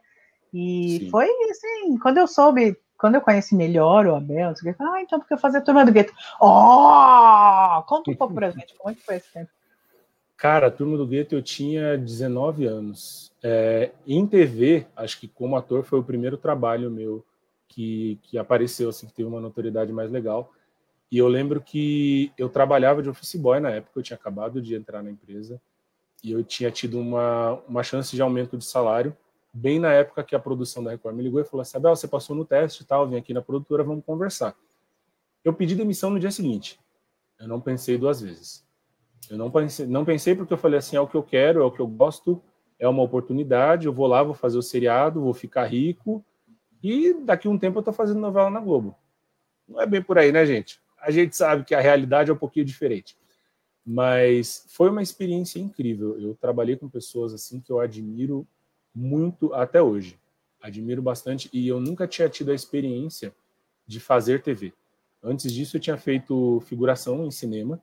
[0.51, 1.09] E Sim.
[1.09, 5.19] foi assim, quando eu soube, quando eu conheci melhor o Abel, eu falei, ah, então
[5.19, 6.13] porque eu fazia a turma do gueto.
[6.41, 7.83] Oh!
[7.83, 9.49] Conta um pouco pra gente, como é que foi esse tempo?
[10.35, 13.31] Cara, a turma do gueto eu tinha 19 anos.
[13.43, 17.23] É, em TV, acho que como ator foi o primeiro trabalho meu
[17.69, 20.51] que, que apareceu, assim, que teve uma notoriedade mais legal.
[21.09, 24.75] E eu lembro que eu trabalhava de office boy na época, eu tinha acabado de
[24.75, 25.61] entrar na empresa
[26.23, 29.15] e eu tinha tido uma, uma chance de aumento de salário,
[29.53, 32.07] bem na época que a produção da Record me ligou e falou assim: Abel, você
[32.07, 34.55] passou no teste e tal, vem aqui na produtora, vamos conversar.
[35.43, 36.79] Eu pedi demissão no dia seguinte.
[37.39, 38.67] Eu não pensei duas vezes.
[39.29, 41.63] Eu não pensei, não pensei porque eu falei assim, é o que eu quero, é
[41.63, 42.41] o que eu gosto,
[42.77, 46.23] é uma oportunidade, eu vou lá, vou fazer o seriado, vou ficar rico,
[46.81, 48.95] e daqui a um tempo eu estou fazendo novela na Globo.
[49.67, 50.79] Não é bem por aí, né, gente?
[51.01, 53.17] A gente sabe que a realidade é um pouquinho diferente.
[53.85, 56.19] Mas foi uma experiência incrível.
[56.19, 58.47] Eu trabalhei com pessoas assim que eu admiro
[58.93, 60.19] muito até hoje.
[60.61, 63.33] Admiro bastante e eu nunca tinha tido a experiência
[63.87, 64.73] de fazer TV.
[65.23, 67.81] Antes disso, eu tinha feito figuração em cinema.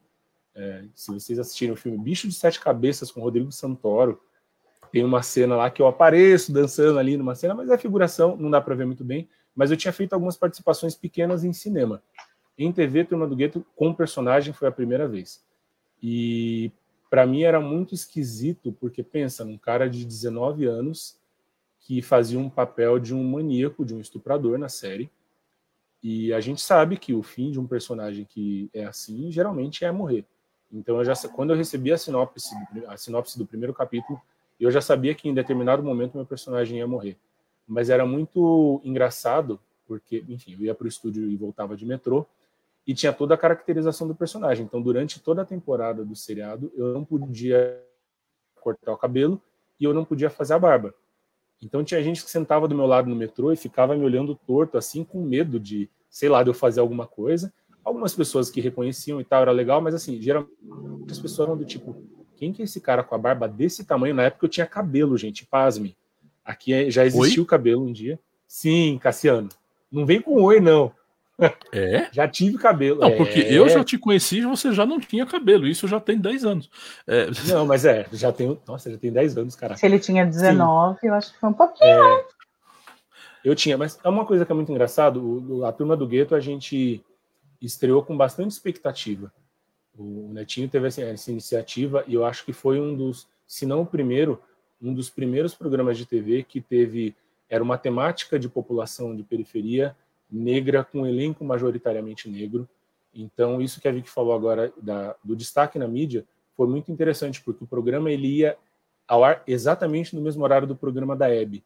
[0.55, 4.21] É, se vocês assistiram o filme Bicho de Sete Cabeças com Rodrigo Santoro,
[4.97, 8.51] tem uma cena lá que eu apareço dançando ali numa cena, mas é figuração, não
[8.51, 9.29] dá para ver muito bem.
[9.55, 12.03] Mas eu tinha feito algumas participações pequenas em cinema.
[12.57, 15.45] Em TV, Turma do Gueto, com personagem, foi a primeira vez.
[16.03, 16.73] E
[17.11, 21.19] para mim era muito esquisito, porque pensa num cara de 19 anos
[21.81, 25.11] que fazia um papel de um maníaco, de um estuprador na série.
[26.03, 29.93] E a gente sabe que o fim de um personagem que é assim geralmente é
[29.93, 30.25] morrer.
[30.73, 32.55] Então, eu já, quando eu recebi a sinopse,
[32.89, 34.19] a sinopse do primeiro capítulo,
[34.65, 37.17] eu já sabia que em determinado momento meu personagem ia morrer.
[37.67, 42.27] Mas era muito engraçado, porque, enfim, eu ia para o estúdio e voltava de metrô,
[42.87, 44.65] e tinha toda a caracterização do personagem.
[44.65, 47.83] Então, durante toda a temporada do seriado, eu não podia
[48.61, 49.43] cortar o cabelo
[49.79, 50.95] e eu não podia fazer a barba.
[51.61, 54.79] Então, tinha gente que sentava do meu lado no metrô e ficava me olhando torto,
[54.79, 57.53] assim, com medo de, sei lá, de eu fazer alguma coisa.
[57.83, 61.65] Algumas pessoas que reconheciam e tal, era legal, mas, assim, geralmente as pessoas eram do
[61.65, 61.97] tipo,
[62.37, 64.15] quem que é esse cara com a barba desse tamanho?
[64.15, 65.97] Na época eu tinha cabelo, gente, pasme.
[66.45, 67.49] Aqui é, já existiu oi?
[67.49, 68.19] cabelo um dia.
[68.47, 69.49] Sim, Cassiano.
[69.91, 70.93] Não vem com oi, não.
[71.73, 72.09] É?
[72.13, 73.01] Já tive cabelo.
[73.01, 73.53] Não, porque é.
[73.53, 75.67] eu já te conheci e você já não tinha cabelo.
[75.67, 76.71] Isso já tem 10 anos.
[77.07, 77.29] É...
[77.47, 78.59] Não, mas é, já tenho.
[78.67, 79.77] Nossa, já tem 10 anos, cara.
[79.77, 81.09] Se ele tinha 19, Sim.
[81.09, 81.91] eu acho que foi um pouquinho.
[81.91, 82.25] É...
[83.45, 85.63] Eu tinha, mas é uma coisa que é muito engraçado.
[85.67, 87.05] A turma do gueto a gente
[87.61, 89.31] estreou com bastante expectativa.
[89.99, 93.87] O Netinho teve essa iniciativa e eu acho que foi um dos, se não o
[93.87, 94.41] primeiro,
[94.81, 97.15] um dos primeiros programas de TV que teve
[97.49, 99.97] era uma temática de população de periferia
[100.31, 102.69] negra com um elenco majoritariamente negro.
[103.15, 106.25] Então, isso que a Vicky falou agora da, do destaque na mídia
[106.57, 108.57] foi muito interessante, porque o programa ele ia
[109.07, 111.63] ao ar exatamente no mesmo horário do programa da Hebe.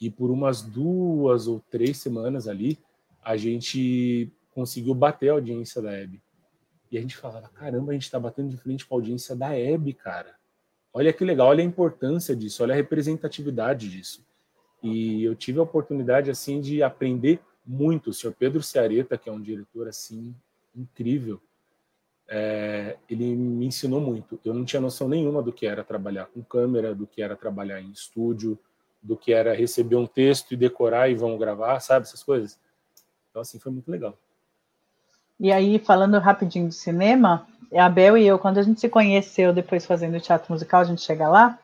[0.00, 2.78] E por umas duas ou três semanas ali,
[3.22, 6.20] a gente conseguiu bater a audiência da Hebe.
[6.92, 9.58] E a gente falava, caramba, a gente está batendo de frente com a audiência da
[9.58, 10.36] Hebe, cara.
[10.92, 14.22] Olha que legal, olha a importância disso, olha a representatividade disso.
[14.82, 18.10] E eu tive a oportunidade, assim, de aprender muito.
[18.10, 20.34] O senhor Pedro Ceareta, que é um diretor assim
[20.76, 21.40] incrível,
[22.28, 24.38] é, ele me ensinou muito.
[24.44, 27.80] Eu não tinha noção nenhuma do que era trabalhar com câmera, do que era trabalhar
[27.80, 28.58] em estúdio,
[29.02, 32.60] do que era receber um texto e decorar e vão gravar, sabe essas coisas.
[33.30, 34.18] Então assim foi muito legal.
[35.42, 39.52] E aí falando rapidinho de cinema, a Bel e eu quando a gente se conheceu
[39.52, 41.58] depois fazendo teatro musical, a gente chega lá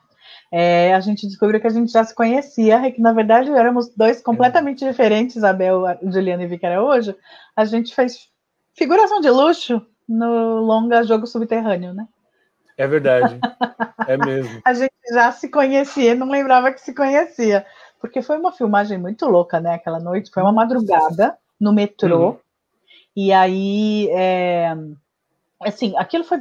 [0.51, 3.89] é, a gente descobriu que a gente já se conhecia e que, na verdade, éramos
[3.95, 4.89] dois completamente é.
[4.89, 7.15] diferentes, Isabel, Juliana e Vicky hoje.
[7.55, 8.29] A gente fez
[8.75, 12.07] figuração de luxo no longa Jogo Subterrâneo, né?
[12.79, 13.39] É verdade.
[14.07, 14.61] é mesmo.
[14.65, 17.67] A gente já se conhecia, não lembrava que se conhecia.
[18.01, 19.75] Porque foi uma filmagem muito louca, né?
[19.75, 22.29] Aquela noite, foi uma madrugada no metrô.
[22.29, 22.37] Uhum.
[23.21, 24.77] E aí, é,
[25.61, 26.39] assim, aquilo foi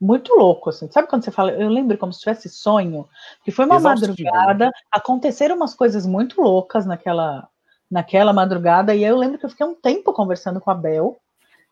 [0.00, 0.90] muito louco, assim.
[0.90, 3.06] Sabe quando você fala, eu lembro como se tivesse sonho,
[3.44, 4.24] que foi uma Exaustivo.
[4.24, 7.46] madrugada, aconteceram umas coisas muito loucas naquela
[7.90, 11.18] naquela madrugada, e aí eu lembro que eu fiquei um tempo conversando com a Bel,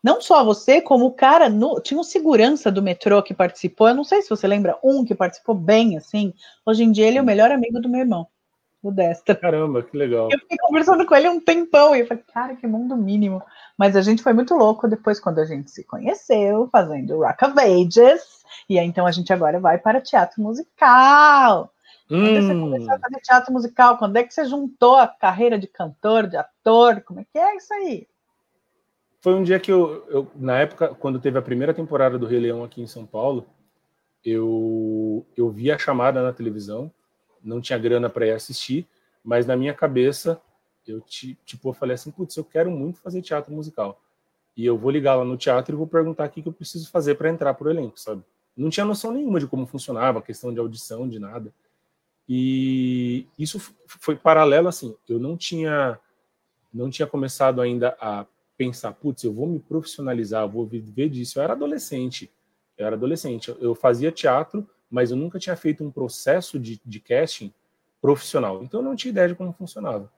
[0.03, 3.95] não só você, como o cara, no, tinha um segurança do metrô que participou, eu
[3.95, 6.31] não sei se você lembra, um que participou bem, assim,
[6.63, 8.27] hoje em dia ele é o melhor amigo do meu irmão,
[8.83, 9.33] o Desta.
[9.33, 10.29] Caramba, que legal.
[10.29, 13.41] Eu fiquei conversando com ele um tempão, e eu falei, cara, que mundo mínimo.
[13.77, 17.59] Mas a gente foi muito louco depois quando a gente se conheceu, fazendo Rock of
[17.59, 18.43] Ages.
[18.69, 21.71] E aí, então a gente agora vai para teatro musical.
[22.07, 22.41] Quando hum.
[22.41, 23.97] você começou a fazer teatro musical?
[23.97, 27.01] Quando é que você juntou a carreira de cantor, de ator?
[27.01, 28.07] Como é que é isso aí?
[29.21, 32.39] Foi um dia que eu, eu na época, quando teve a primeira temporada do Rei
[32.39, 33.47] Leão aqui em São Paulo,
[34.23, 36.91] eu, eu vi a chamada na televisão,
[37.43, 38.87] não tinha grana para ir assistir,
[39.23, 40.41] mas na minha cabeça
[40.87, 44.01] eu tipo eu falei assim, putz, eu quero muito fazer teatro musical.
[44.55, 47.15] E eu vou ligar lá no teatro e vou perguntar o que, eu preciso fazer
[47.15, 48.23] para entrar pro elenco, sabe?
[48.55, 51.51] Não tinha noção nenhuma de como funcionava, questão de audição, de nada.
[52.29, 55.99] E isso foi paralelo assim, eu não tinha
[56.73, 58.25] não tinha começado ainda a
[58.57, 61.37] pensar, putz, eu vou me profissionalizar, vou viver disso.
[61.37, 62.31] Eu era adolescente,
[62.77, 66.99] eu era adolescente, eu fazia teatro, mas eu nunca tinha feito um processo de, de
[66.99, 67.51] casting
[67.99, 70.13] profissional, então eu não tinha ideia de como funcionava.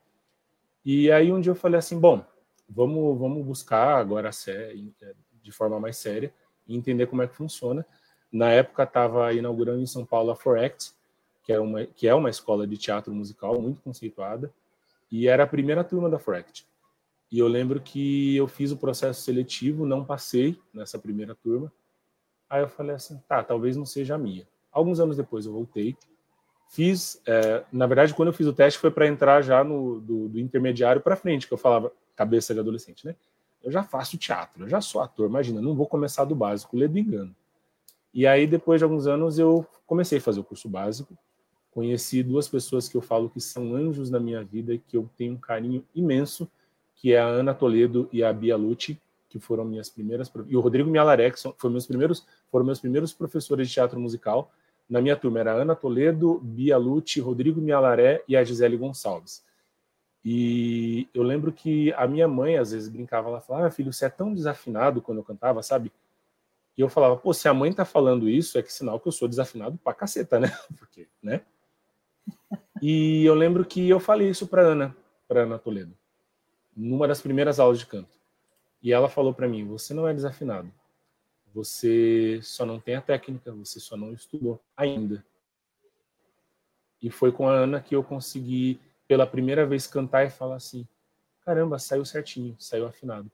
[0.84, 2.22] E aí um dia eu falei assim, bom,
[2.68, 4.94] vamos, vamos buscar agora série,
[5.42, 6.30] de forma mais séria
[6.68, 7.86] e entender como é que funciona.
[8.30, 10.92] Na época estava inaugurando em São Paulo a Foract,
[11.42, 14.52] que é uma que é uma escola de teatro musical muito conceituada,
[15.10, 16.66] e era a primeira turma da Foract.
[17.32, 21.72] E eu lembro que eu fiz o processo seletivo, não passei nessa primeira turma.
[22.50, 24.46] Aí eu falei assim, tá, talvez não seja a minha.
[24.76, 25.96] Alguns anos depois eu voltei,
[26.68, 30.28] fiz, é, na verdade, quando eu fiz o teste foi para entrar já no do,
[30.28, 33.16] do intermediário para frente, que eu falava cabeça de adolescente, né?
[33.64, 36.86] Eu já faço teatro, eu já sou ator, imagina, não vou começar do básico, lê
[36.86, 37.34] do engano.
[38.12, 41.16] E aí, depois de alguns anos, eu comecei a fazer o curso básico,
[41.70, 45.08] conheci duas pessoas que eu falo que são anjos na minha vida e que eu
[45.16, 46.46] tenho um carinho imenso,
[46.94, 49.00] que é a Ana Toledo e a Bia Lucci,
[49.30, 53.12] que foram minhas primeiras e o Rodrigo Mialaré, que foram meus primeiros foram meus primeiros
[53.12, 54.52] professores de teatro musical.
[54.88, 59.44] Na minha turma era Ana Toledo, Bia Lucci, Rodrigo Mialaré e a Gisele Gonçalves.
[60.24, 64.06] E eu lembro que a minha mãe às vezes brincava, ela falava: ah, "Filho, você
[64.06, 65.92] é tão desafinado quando eu cantava, sabe?"
[66.76, 69.12] E eu falava: "Pô, se a mãe tá falando isso, é que sinal que eu
[69.12, 71.42] sou desafinado pra caceta, né?" Porque, né?
[72.82, 74.96] E eu lembro que eu falei isso para Ana,
[75.28, 75.96] para Ana Toledo,
[76.76, 78.18] numa das primeiras aulas de canto.
[78.82, 80.72] E ela falou para mim: "Você não é desafinado.
[81.56, 85.24] Você só não tem a técnica, você só não estudou ainda."
[87.02, 88.78] E foi com a Ana que eu consegui
[89.08, 90.86] pela primeira vez cantar e falar assim:
[91.46, 93.30] "Caramba, saiu certinho, saiu afinado."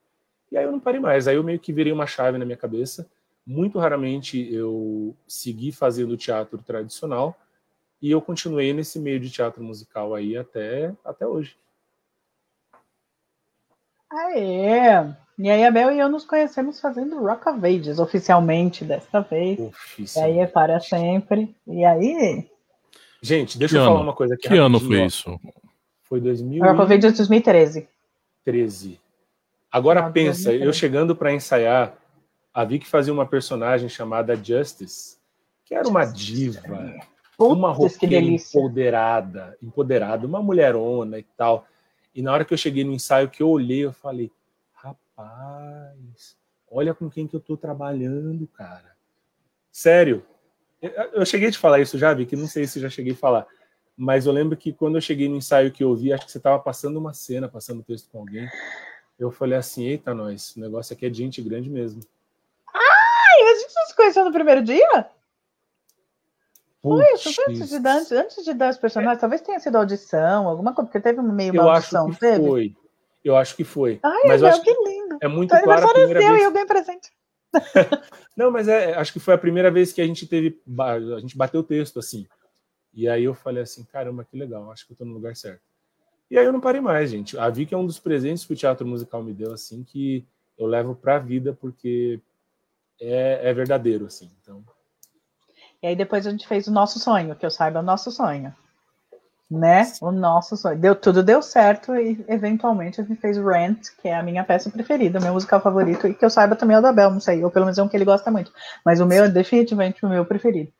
[0.52, 1.26] E aí eu não parei mais.
[1.26, 3.10] Aí eu meio que virei uma chave na minha cabeça.
[3.44, 7.36] Muito raramente eu segui fazendo teatro tradicional
[8.00, 11.56] e eu continuei nesse meio de teatro musical aí até, até hoje.
[14.10, 15.21] Aê!
[15.42, 19.58] E aí a Bel e eu nos conhecemos fazendo Rock of Ages, oficialmente desta vez.
[19.98, 21.52] E aí é para sempre.
[21.66, 22.48] E aí.
[23.20, 23.90] Gente, deixa que eu ano?
[23.90, 24.46] falar uma coisa aqui.
[24.48, 25.40] Que ano foi isso?
[26.04, 26.62] Foi 2000.
[26.62, 27.88] Rock of Ages 2013.
[28.44, 29.00] 13.
[29.68, 30.64] Agora ah, pensa, 2013.
[30.64, 31.92] eu chegando para ensaiar,
[32.54, 35.16] a Vicky fazia uma personagem chamada Justice,
[35.64, 36.62] que era uma diva,
[37.36, 41.66] Putz, uma roqueira empoderada, empoderada, uma mulherona e tal.
[42.14, 44.30] E na hora que eu cheguei no ensaio, que eu olhei, eu falei,
[45.16, 46.36] rapaz,
[46.70, 48.96] olha com quem que eu tô trabalhando, cara.
[49.70, 50.24] Sério.
[51.12, 53.16] Eu cheguei a te falar isso já, vi que não sei se já cheguei a
[53.16, 53.46] falar.
[53.96, 56.38] Mas eu lembro que quando eu cheguei no ensaio que eu vi, acho que você
[56.38, 58.48] estava passando uma cena, passando texto com alguém.
[59.18, 62.00] Eu falei assim, eita, nós, o negócio aqui é de gente grande mesmo.
[62.74, 65.06] Ai, a gente não se conheceu no primeiro dia?
[66.82, 69.20] Foi, foi antes de, dar, antes de dar os personagens, é.
[69.20, 72.44] talvez tenha sido audição, alguma coisa, porque teve meio uma eu audição, acho que teve?
[72.44, 72.76] Foi.
[73.24, 74.00] Eu acho que foi.
[74.02, 75.01] Ai, mas eu acho que lindo.
[75.20, 76.42] É muito então, claro a primeira seu, vez.
[76.42, 77.10] E eu ganhei presente.
[78.36, 81.36] Não, mas é, acho que foi a primeira vez que a gente teve, a gente
[81.36, 82.26] bateu o texto assim.
[82.94, 85.62] E aí eu falei assim, caramba, que legal, acho que eu tô no lugar certo.
[86.30, 87.38] E aí eu não parei mais, gente.
[87.38, 90.26] A Vicky é um dos presentes que o teatro musical me deu, assim, que
[90.58, 92.20] eu levo pra vida porque
[93.00, 94.30] é, é verdadeiro, assim.
[94.40, 94.64] Então,
[95.82, 98.54] e aí depois a gente fez o nosso sonho, que eu saiba o nosso sonho.
[99.52, 99.92] Né?
[100.00, 100.78] O nosso sonho.
[100.78, 105.20] Deu, tudo deu certo e eventualmente gente fez Rent, que é a minha peça preferida,
[105.20, 107.50] meu musical favorito, e que eu saiba também é o do Abel, não sei, ou
[107.50, 108.50] pelo menos é um que ele gosta muito.
[108.82, 110.72] Mas o meu é definitivamente o meu preferido.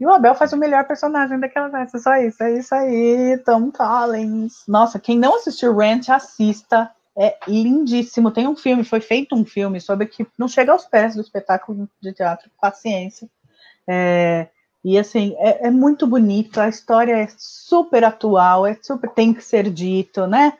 [0.00, 3.70] E o Abel faz o melhor personagem daquela peça, só isso, é isso aí, Tom
[3.70, 4.64] Collins.
[4.66, 8.30] Nossa, quem não assistiu Rent, assista, é lindíssimo.
[8.30, 11.88] Tem um filme, foi feito um filme sobre que não chega aos pés do espetáculo
[12.02, 13.28] de teatro, paciência.
[13.88, 14.48] É,
[14.88, 19.42] e assim, é, é, muito bonito, a história é super atual, é super tem que
[19.42, 20.56] ser dito, né?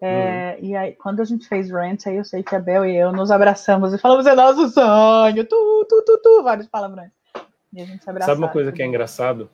[0.00, 0.64] É, hum.
[0.64, 3.10] E aí, quando a gente fez Rent, aí eu sei que a Bel e eu
[3.10, 7.10] nos abraçamos e falamos, é nosso sonho, tu, tu, tu, tu, vários palavrões.
[7.72, 8.36] E a gente se abraçava.
[8.36, 9.50] Sabe uma coisa que é engraçado?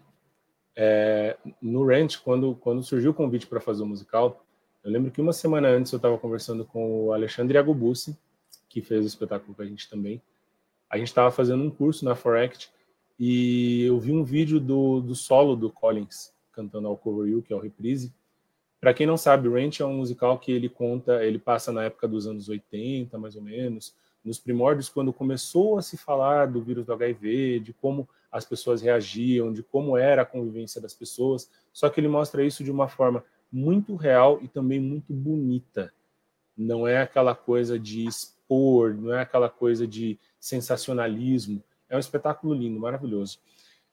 [0.76, 4.44] É, no Rent, quando, quando surgiu o convite para fazer o musical,
[4.84, 8.18] eu lembro que uma semana antes eu estava conversando com o Alexandre Agobussi,
[8.68, 10.20] que fez o espetáculo com a gente também.
[10.90, 12.70] A gente estava fazendo um curso na Foract
[13.22, 17.52] e eu vi um vídeo do, do solo do Collins cantando ao Cover You, que
[17.52, 18.12] é o reprise.
[18.80, 22.08] Para quem não sabe, Ranch é um musical que ele conta, ele passa na época
[22.08, 23.94] dos anos 80, mais ou menos,
[24.24, 28.80] nos primórdios, quando começou a se falar do vírus do HIV, de como as pessoas
[28.80, 31.50] reagiam, de como era a convivência das pessoas.
[31.74, 35.92] Só que ele mostra isso de uma forma muito real e também muito bonita.
[36.56, 41.62] Não é aquela coisa de expor, não é aquela coisa de sensacionalismo.
[41.90, 43.40] É um espetáculo lindo, maravilhoso.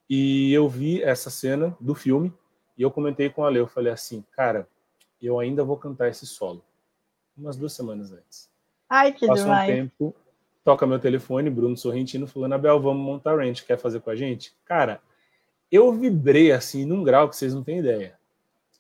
[0.07, 2.31] E eu vi essa cena do filme
[2.77, 4.67] e eu comentei com a Leo, eu falei assim, cara,
[5.21, 6.63] eu ainda vou cantar esse solo.
[7.35, 8.49] Umas duas semanas antes.
[8.87, 9.69] Ai, que Passa demais.
[9.69, 10.15] um tempo,
[10.63, 14.55] toca meu telefone, Bruno Sorrentino falando, Abel, vamos montar ranch, quer fazer com a gente?
[14.63, 15.01] Cara,
[15.71, 18.17] eu vibrei assim num grau que vocês não têm ideia.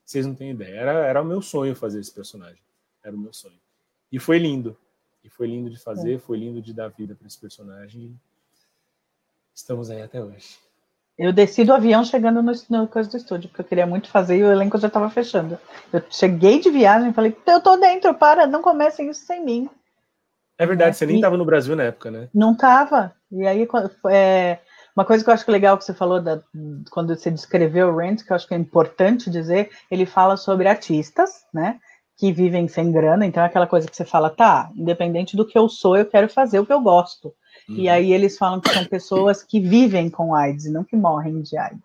[0.05, 0.75] Vocês não têm ideia.
[0.75, 2.61] Era, era o meu sonho fazer esse personagem.
[3.03, 3.59] Era o meu sonho.
[4.11, 4.77] E foi lindo.
[5.23, 6.19] E foi lindo de fazer, é.
[6.19, 8.17] foi lindo de dar vida para esse personagem
[9.57, 10.55] Estamos aí até hoje.
[11.17, 14.37] Eu desci do avião chegando no, no coisa do estúdio, porque eu queria muito fazer
[14.37, 15.57] e o elenco já estava fechando.
[15.91, 19.67] Eu cheguei de viagem e falei, eu tô dentro, para, não comecem isso sem mim.
[20.59, 22.29] É verdade, é, você nem estava no Brasil na época, né?
[22.31, 23.15] Não estava.
[23.31, 23.67] E aí,
[24.11, 24.59] é,
[24.95, 26.39] uma coisa que eu acho legal que você falou da,
[26.91, 30.67] quando você descreveu o Rent, que eu acho que é importante dizer, ele fala sobre
[30.67, 31.79] artistas, né?
[32.15, 35.57] Que vivem sem grana, então é aquela coisa que você fala, tá, independente do que
[35.57, 37.33] eu sou, eu quero fazer o que eu gosto.
[37.69, 37.75] Uhum.
[37.75, 41.41] E aí eles falam que são pessoas que vivem com AIDS e não que morrem
[41.41, 41.81] de AIDS.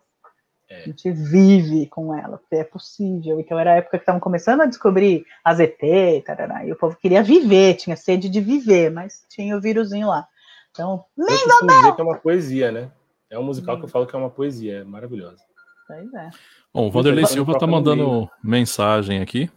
[0.69, 0.77] É.
[0.77, 3.39] A gente vive com ela, porque é possível.
[3.39, 6.95] Então era a época que estavam começando a descobrir a ZT, tarará, e o povo
[6.95, 10.27] queria viver, tinha sede de viver, mas tinha o vírusinho lá.
[10.71, 11.93] Então, lindo não!
[11.93, 12.89] que é uma poesia, né?
[13.29, 15.43] É um musical que eu falo que é uma poesia, é maravilhosa.
[15.87, 16.29] Pois é.
[16.73, 19.49] Bom, o Vanderlei Silva está mandando mensagem aqui,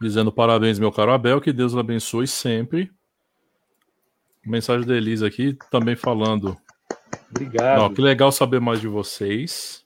[0.00, 2.90] dizendo parabéns, meu caro Abel, que Deus o abençoe sempre.
[4.44, 6.56] Mensagem da Elisa aqui, também falando.
[7.30, 7.94] Obrigado.
[7.94, 9.84] que legal saber mais de vocês.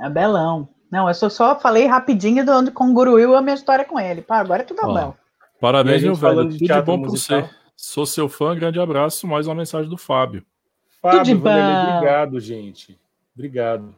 [0.00, 0.68] É belão.
[0.90, 4.22] Não, eu só, só falei rapidinho de onde congruiu a minha história com ele.
[4.22, 5.14] Pá, agora é tudo Ó, bom.
[5.60, 6.48] Parabéns, meu velho.
[6.48, 7.48] Tudo de bom para você.
[7.76, 9.26] Sou seu fã, grande abraço.
[9.26, 10.44] Mais uma mensagem do Fábio.
[11.00, 12.98] Fábio, Vanderlei, obrigado, gente.
[13.34, 13.94] Obrigado.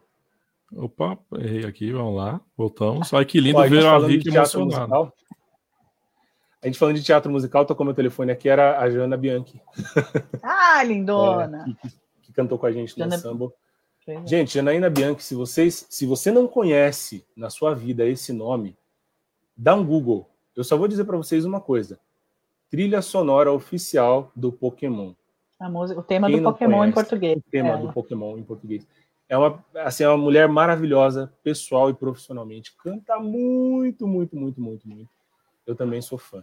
[0.76, 2.40] Opa, errei aqui, vamos lá.
[2.56, 3.12] Voltamos.
[3.14, 5.12] Ai, que lindo Ó, ver a Vicky emocionada.
[6.62, 9.60] A gente falando de teatro musical, tocou meu telefone aqui, era a Jana Bianchi.
[10.42, 11.64] Ah, lindona!
[11.66, 13.16] É, que, que, cantou com a gente Jana...
[13.16, 13.52] no samba.
[14.26, 18.76] Gente, Janaína Bianchi, se, vocês, se você não conhece na sua vida esse nome,
[19.56, 20.28] dá um Google.
[20.56, 21.98] Eu só vou dizer para vocês uma coisa.
[22.68, 25.14] Trilha sonora oficial do Pokémon.
[25.58, 27.38] A música, o tema Quem do Pokémon conhece, em português.
[27.38, 27.76] O tema é.
[27.78, 28.86] do Pokémon em português.
[29.28, 32.74] É uma, assim, é uma mulher maravilhosa, pessoal e profissionalmente.
[32.76, 35.19] Canta muito, muito, muito, muito, muito.
[35.66, 36.42] Eu também sou fã.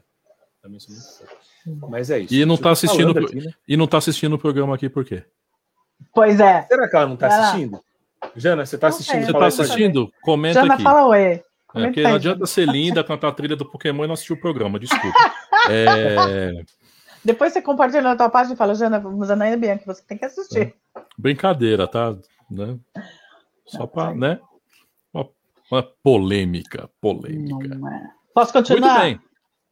[0.62, 1.88] Também sou muito fã.
[1.90, 2.34] Mas é isso.
[2.34, 3.52] E não está assistindo aqui, né?
[3.68, 5.24] e não tá assistindo o programa aqui por quê?
[6.14, 6.64] Pois é.
[6.64, 7.84] Será que ela não está assistindo?
[8.36, 9.26] Jana, você está assistindo?
[9.26, 10.12] Você está assistindo?
[10.22, 10.84] Comenta Jana, aqui.
[10.84, 11.44] fala oi.
[11.76, 14.40] É, porque não adianta ser linda, cantar a trilha do Pokémon e não assistir o
[14.40, 15.18] programa, desculpa.
[15.70, 16.64] é...
[17.24, 20.74] Depois você compartilha na tua página e fala, Jana, Janaína Bianchi, você tem que assistir.
[20.96, 21.02] É.
[21.18, 22.16] Brincadeira, tá?
[22.50, 22.78] Né?
[23.66, 24.40] Só para, né?
[25.14, 25.30] Uma,
[25.70, 27.76] uma, polêmica, polêmica.
[27.76, 28.17] É.
[28.38, 29.00] Posso continuar?
[29.00, 29.22] Muito bem.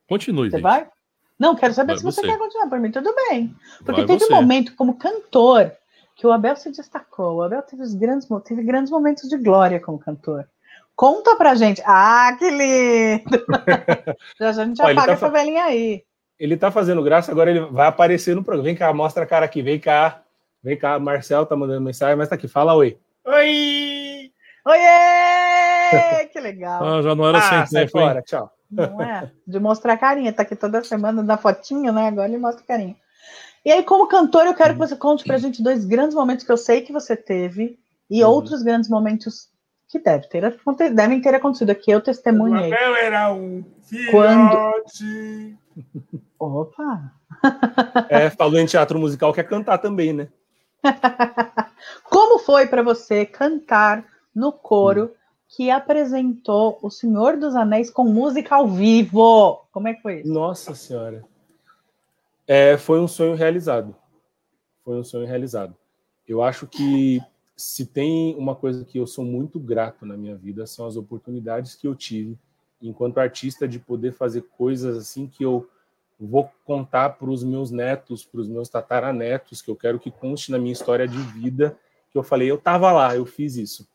[0.09, 0.49] Continue.
[0.49, 0.88] Você vai?
[1.38, 2.68] Não, quero saber vai se você, você, quer continuar.
[2.68, 3.55] Por mim, tudo bem.
[3.86, 4.34] Porque vai teve você.
[4.34, 5.72] um momento como cantor
[6.16, 7.36] que o Abel se destacou.
[7.36, 10.49] O Abel teve, os grandes, teve grandes momentos de glória como cantor.
[10.95, 11.80] Conta pra gente.
[11.86, 13.45] Ah, que lindo!
[14.39, 16.03] já, já a gente apaga tá essa velhinha aí.
[16.39, 18.66] Ele tá fazendo graça, agora ele vai aparecer no programa.
[18.66, 20.24] Vem cá, mostra a cara aqui, vem cá.
[20.63, 22.97] Vem cá, Marcel tá mandando mensagem, mas tá aqui, fala oi.
[23.26, 24.32] Oi!
[24.66, 26.28] Oiê!
[26.34, 26.84] Que legal.
[26.84, 28.24] Ah, já não era ah, sem tempo, fora, hein?
[28.26, 28.55] tchau.
[28.70, 29.32] Não é?
[29.45, 30.34] De mostrar carinha.
[30.34, 32.07] Tá aqui toda semana na fotinho, né?
[32.07, 32.95] Agora ele mostra carinha.
[33.63, 36.51] E aí, como cantor, eu quero que você conte pra gente dois grandes momentos que
[36.51, 38.30] eu sei que você teve e uhum.
[38.30, 39.49] outros grandes momentos
[39.88, 40.53] que deve ter,
[40.93, 41.89] devem ter acontecido aqui.
[41.89, 42.72] Eu testemunhei.
[42.72, 44.11] O era um filhote.
[44.11, 45.57] Quando...
[46.39, 47.11] Opa!
[48.09, 50.28] É, falou em teatro musical, quer cantar também, né?
[52.03, 55.11] Como foi para você cantar no coro
[55.56, 59.66] que apresentou O Senhor dos Anéis com música ao vivo.
[59.72, 60.34] Como é que foi isso?
[60.34, 61.24] Nossa Senhora.
[62.45, 63.95] É, foi um sonho realizado.
[64.84, 65.74] Foi um sonho realizado.
[66.28, 67.22] Eu acho que
[67.56, 71.74] se tem uma coisa que eu sou muito grato na minha vida são as oportunidades
[71.74, 72.38] que eu tive
[72.82, 75.70] enquanto artista de poder fazer coisas assim que eu
[76.20, 80.51] vou contar para os meus netos, para os meus tataranetos, que eu quero que conste
[80.51, 81.78] na minha história de vida,
[82.12, 83.88] que eu falei, eu estava lá, eu fiz isso.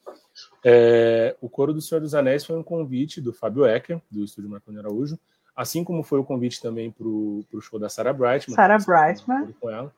[0.65, 4.51] É, o Coro do Senhor dos Anéis foi um convite do Fábio Ecker, do estúdio
[4.51, 5.19] Marconi Araújo,
[5.57, 8.55] assim como foi o convite também para o show da Sarah Brightman.
[8.55, 9.53] Sarah Brightman.
[9.61, 9.93] Com ela.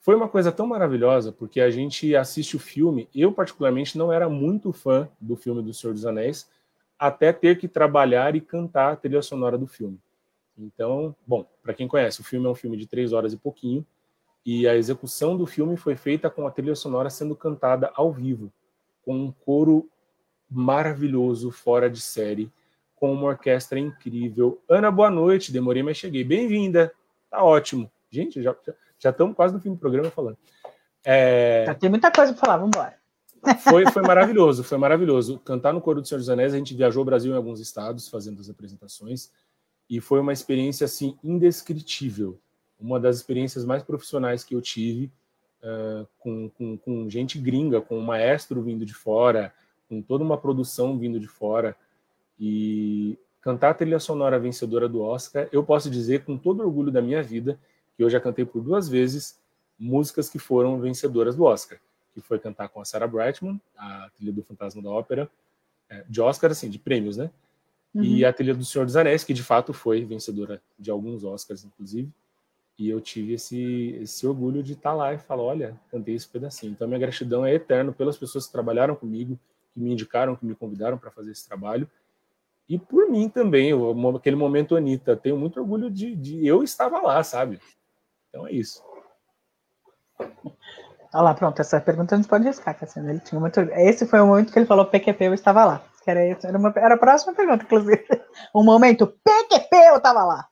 [0.00, 4.28] Foi uma coisa tão maravilhosa, porque a gente assiste o filme, eu particularmente não era
[4.28, 6.48] muito fã do filme do Senhor dos Anéis,
[6.98, 9.98] até ter que trabalhar e cantar a trilha sonora do filme.
[10.58, 13.84] Então, bom, para quem conhece, o filme é um filme de três horas e pouquinho,
[14.44, 18.52] e a execução do filme foi feita com a trilha sonora sendo cantada ao vivo
[19.04, 19.88] com um coro
[20.50, 22.50] maravilhoso, fora de série,
[22.96, 24.62] com uma orquestra incrível.
[24.68, 25.52] Ana, boa noite.
[25.52, 26.24] Demorei, mas cheguei.
[26.24, 26.92] Bem-vinda.
[27.30, 27.90] Tá ótimo.
[28.10, 28.54] Gente, já,
[28.98, 30.38] já, estamos quase no fim do programa falando.
[31.04, 31.64] É...
[31.66, 32.96] Já tem muita coisa para falar, vamos embora.
[33.60, 35.38] Foi, foi maravilhoso, foi maravilhoso.
[35.40, 38.08] Cantar no Coro do Senhor dos Anéis, a gente viajou o Brasil em alguns estados
[38.08, 39.30] fazendo as apresentações
[39.90, 42.38] e foi uma experiência assim indescritível.
[42.80, 45.12] Uma das experiências mais profissionais que eu tive
[45.64, 49.52] uh, com, com, com, gente gringa, com um maestro vindo de fora,
[49.88, 51.74] com toda uma produção vindo de fora.
[52.38, 57.02] E cantar a trilha sonora vencedora do Oscar, eu posso dizer com todo orgulho da
[57.02, 57.58] minha vida
[57.96, 59.38] que eu já cantei por duas vezes
[59.78, 61.78] músicas que foram vencedoras do Oscar.
[62.12, 65.28] que foi cantar com a Sarah Brightman, a trilha do Fantasma da Ópera,
[65.88, 67.28] é, de Oscar, assim, de prêmios, né?
[67.92, 68.02] Uhum.
[68.04, 71.64] E a trilha do Senhor dos Anéis, que de fato foi vencedora de alguns Oscars,
[71.64, 72.08] inclusive.
[72.78, 76.28] E eu tive esse, esse orgulho de estar tá lá e falar: olha, cantei esse
[76.28, 76.72] pedacinho.
[76.72, 79.38] Então, minha gratidão é eterna pelas pessoas que trabalharam comigo,
[79.72, 81.88] que me indicaram, que me convidaram para fazer esse trabalho.
[82.68, 87.00] E por mim também, eu, aquele momento, Anitta, tenho muito orgulho de, de eu estava
[87.00, 87.60] lá, sabe?
[88.28, 88.82] Então é isso.
[91.14, 93.10] Olha lá, pronto, essa pergunta a gente pode riscar, Cassiano.
[93.10, 93.60] Ele tinha muito.
[93.60, 95.84] Esse foi o momento que ele falou PQP, eu estava lá.
[96.06, 98.04] Era, era, uma, era a próxima pergunta, inclusive.
[98.52, 100.48] O momento PQP, eu estava lá.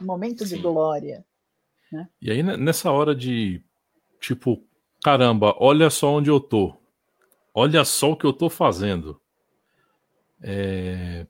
[0.00, 0.56] Momento Sim.
[0.56, 1.24] de glória.
[1.92, 2.08] Né?
[2.20, 3.62] E aí, nessa hora de
[4.18, 4.64] tipo,
[5.04, 6.74] caramba, olha só onde eu tô.
[7.54, 9.20] Olha só o que eu tô fazendo.
[10.40, 11.26] É...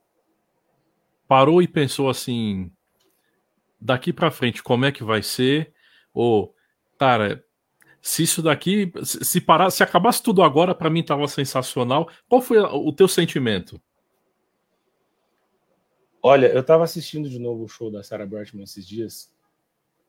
[1.27, 2.71] Parou e pensou assim:
[3.81, 5.75] daqui para frente, como é que vai ser?
[6.15, 6.55] Ou,
[6.97, 7.45] cara,
[8.01, 12.09] se isso daqui, se parar, se acabasse tudo agora, para mim tava sensacional.
[12.29, 13.81] Qual foi o teu sentimento?
[16.23, 19.32] Olha, eu estava assistindo de novo o show da Sarah Brightman esses dias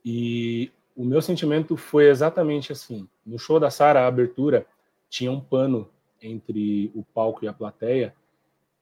[0.03, 3.07] e o meu sentimento foi exatamente assim.
[3.25, 4.65] No show da Sarah, a abertura
[5.09, 5.89] tinha um pano
[6.21, 8.13] entre o palco e a plateia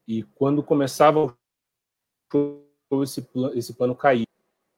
[0.08, 1.34] e quando começava o
[2.32, 4.26] show, esse, esse pano caía.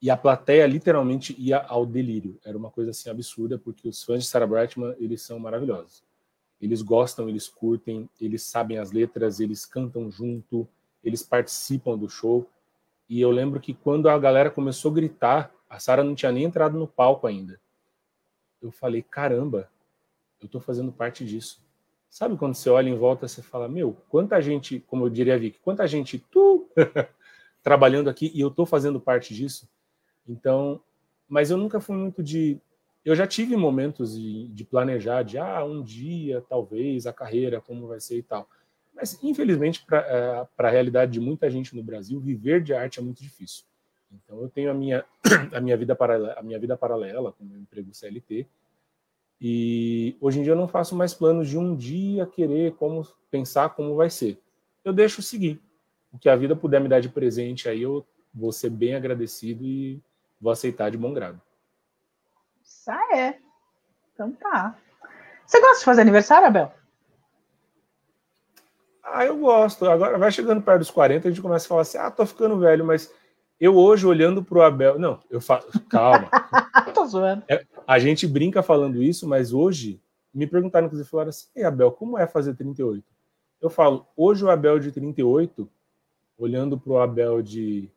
[0.02, 2.38] E a plateia literalmente ia ao delírio.
[2.44, 6.04] Era uma coisa assim absurda, porque os fãs de Sarah Brightman, eles são maravilhosos.
[6.62, 10.68] Eles gostam, eles curtem, eles sabem as letras, eles cantam junto,
[11.04, 12.48] eles participam do show.
[13.10, 16.44] E eu lembro que quando a galera começou a gritar, a Sarah não tinha nem
[16.44, 17.60] entrado no palco ainda.
[18.62, 19.68] Eu falei, caramba,
[20.40, 21.64] eu tô fazendo parte disso.
[22.12, 25.60] Sabe quando você olha em volta, você fala, meu, quanta gente, como eu diria Vic,
[25.62, 26.70] quanta gente tu
[27.64, 29.68] trabalhando aqui e eu tô fazendo parte disso.
[30.30, 30.80] Então,
[31.28, 32.60] mas eu nunca fui muito de.
[33.04, 37.88] Eu já tive momentos de, de planejar, de ah, um dia, talvez, a carreira, como
[37.88, 38.48] vai ser e tal.
[38.94, 43.02] Mas, infelizmente, para é, a realidade de muita gente no Brasil, viver de arte é
[43.02, 43.66] muito difícil.
[44.14, 45.06] Então, eu tenho a minha,
[45.54, 48.48] a minha, vida, paralela, a minha vida paralela, com o meu emprego CLT,
[49.46, 53.70] e hoje em dia eu não faço mais planos de um dia querer como pensar
[53.72, 54.42] como vai ser.
[54.86, 55.62] Eu deixo seguir.
[56.14, 59.66] O que a vida puder me dar de presente, aí eu vou ser bem agradecido
[59.66, 60.02] e
[60.40, 61.42] vou aceitar de bom grado.
[62.64, 63.38] Isso é.
[64.14, 64.78] Então tá.
[65.46, 66.72] Você gosta de fazer aniversário, Abel?
[69.04, 69.86] Ah, eu gosto.
[69.86, 72.58] Agora vai chegando perto dos 40, a gente começa a falar assim: ah, tô ficando
[72.58, 73.14] velho, mas
[73.60, 75.00] eu hoje olhando pro Abel.
[75.00, 75.66] Não, eu falo.
[75.90, 76.30] Calma.
[76.94, 77.44] tô zoando.
[77.48, 80.02] É, a gente brinca falando isso, mas hoje
[80.34, 83.04] me perguntaram, inclusive, falaram assim: Ei, Abel, como é fazer 38?
[83.62, 85.70] Eu falo, hoje o Abel de 38,
[86.38, 87.90] olhando pro Abel de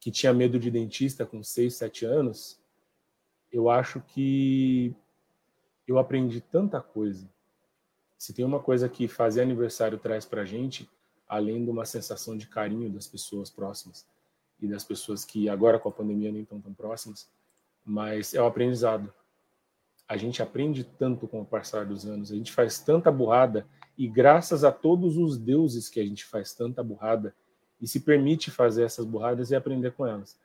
[0.00, 2.58] que tinha medo de dentista com 6, 7 anos,
[3.52, 4.92] eu acho que
[5.86, 7.30] eu aprendi tanta coisa.
[8.18, 10.90] Se tem uma coisa que fazer aniversário traz para gente,
[11.28, 14.04] além de uma sensação de carinho das pessoas próximas
[14.62, 17.28] e das pessoas que agora com a pandemia nem estão tão próximas,
[17.84, 19.12] mas é o aprendizado.
[20.08, 23.66] A gente aprende tanto com o passar dos anos, a gente faz tanta burrada
[23.98, 27.34] e graças a todos os deuses que a gente faz tanta burrada,
[27.82, 30.38] e se permite fazer essas burradas e aprender com elas.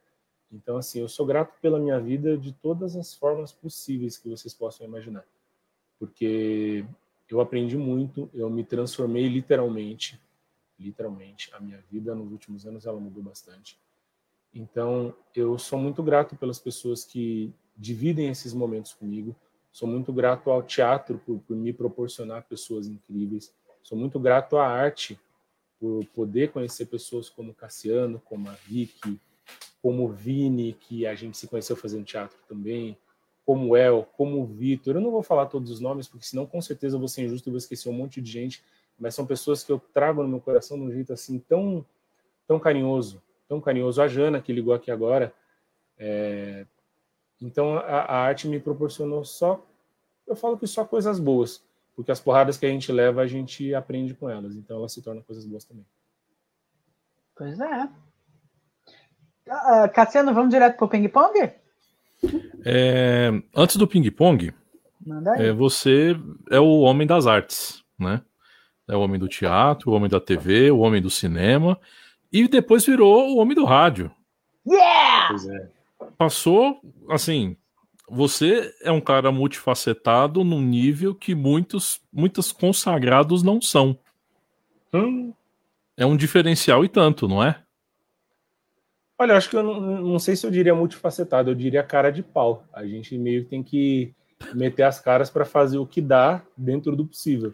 [0.52, 4.56] Então, assim, eu sou grato pela minha vida de todas as formas possíveis que vocês
[4.56, 5.24] possam imaginar.
[6.00, 6.84] Porque
[7.30, 10.20] eu aprendi muito, eu me transformei literalmente,
[10.80, 11.54] literalmente.
[11.54, 13.80] A minha vida nos últimos anos ela mudou bastante.
[14.58, 19.36] Então, eu sou muito grato pelas pessoas que dividem esses momentos comigo.
[19.72, 23.54] Sou muito grato ao teatro por, por me proporcionar pessoas incríveis.
[23.84, 25.20] Sou muito grato à arte
[25.80, 29.20] por poder conhecer pessoas como Cassiano, como a Vicky,
[29.80, 32.98] como o Vini, que a gente se conheceu fazendo teatro também,
[33.46, 34.96] como o El, como o Vitor.
[34.96, 37.48] Eu não vou falar todos os nomes, porque senão com certeza eu vou ser injusto
[37.48, 38.64] e vou esquecer um monte de gente,
[38.98, 41.86] mas são pessoas que eu trago no meu coração de um jeito assim tão,
[42.48, 44.02] tão carinhoso, tão carinhoso.
[44.02, 45.34] A Jana, que ligou aqui agora.
[45.98, 46.66] É...
[47.42, 49.66] Então a, a arte me proporcionou só,
[50.26, 51.66] eu falo que só coisas boas
[51.98, 54.56] porque as porradas que a gente leva, a gente aprende com elas.
[54.56, 55.84] Então elas se tornam coisas boas também.
[57.36, 57.90] Pois é.
[59.48, 61.52] Uh, Cassiano, vamos direto para o ping-pong?
[62.64, 64.54] É, antes do ping-pong,
[65.38, 66.16] é, você
[66.52, 68.22] é o homem das artes, né?
[68.88, 71.80] É o homem do teatro, o homem da TV, o homem do cinema,
[72.32, 74.12] e depois virou o homem do rádio.
[74.68, 75.28] Yeah!
[75.30, 75.70] Pois é.
[76.18, 77.56] Passou, assim,
[78.10, 83.98] você é um cara multifacetado num nível que muitos, muitos consagrados não são.
[84.94, 85.34] Hum.
[85.96, 87.62] É um diferencial e tanto, não é?
[89.20, 92.22] Olha, acho que eu não, não sei se eu diria multifacetado, eu diria cara de
[92.22, 92.64] pau.
[92.72, 94.14] A gente meio que tem que
[94.54, 97.54] meter as caras para fazer o que dá dentro do possível.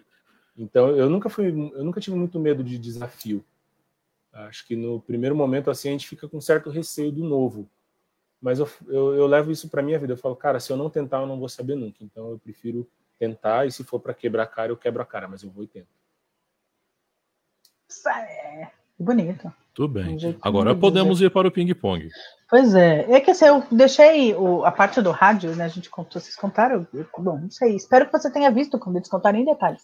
[0.57, 3.43] Então eu nunca fui, eu nunca tive muito medo de desafio.
[4.33, 7.69] Acho que no primeiro momento assim a gente fica com certo receio do novo.
[8.41, 10.13] Mas eu, eu, eu levo isso para minha vida.
[10.13, 12.03] Eu falo, cara, se eu não tentar, eu não vou saber nunca.
[12.03, 15.27] Então eu prefiro tentar e se for para quebrar a cara, eu quebro a cara,
[15.27, 15.87] mas eu vou e tento.
[18.07, 18.69] É,
[18.99, 19.53] bonito.
[19.73, 20.17] Tudo bem.
[20.41, 21.27] Agora podemos dizer.
[21.27, 22.09] ir para o ping-pong.
[22.49, 23.11] Pois é.
[23.11, 25.65] É que assim, eu deixei o, a parte do rádio, né?
[25.65, 26.87] A gente contou, vocês contaram.
[26.93, 27.75] Eu, bom, não sei.
[27.75, 29.83] Espero que você tenha visto quando eles contaram em detalhes.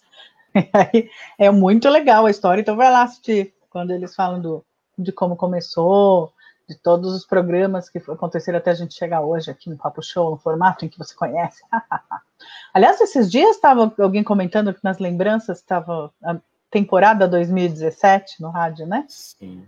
[1.39, 4.65] é muito legal a história, então vai lá assistir quando eles falam do,
[4.97, 6.33] de como começou,
[6.67, 10.29] de todos os programas que aconteceram até a gente chegar hoje aqui no Papo Show,
[10.29, 11.63] no formato em que você conhece.
[12.73, 16.37] Aliás, esses dias estava alguém comentando que nas lembranças estava a
[16.69, 19.05] temporada 2017 no rádio, né?
[19.07, 19.63] Sim.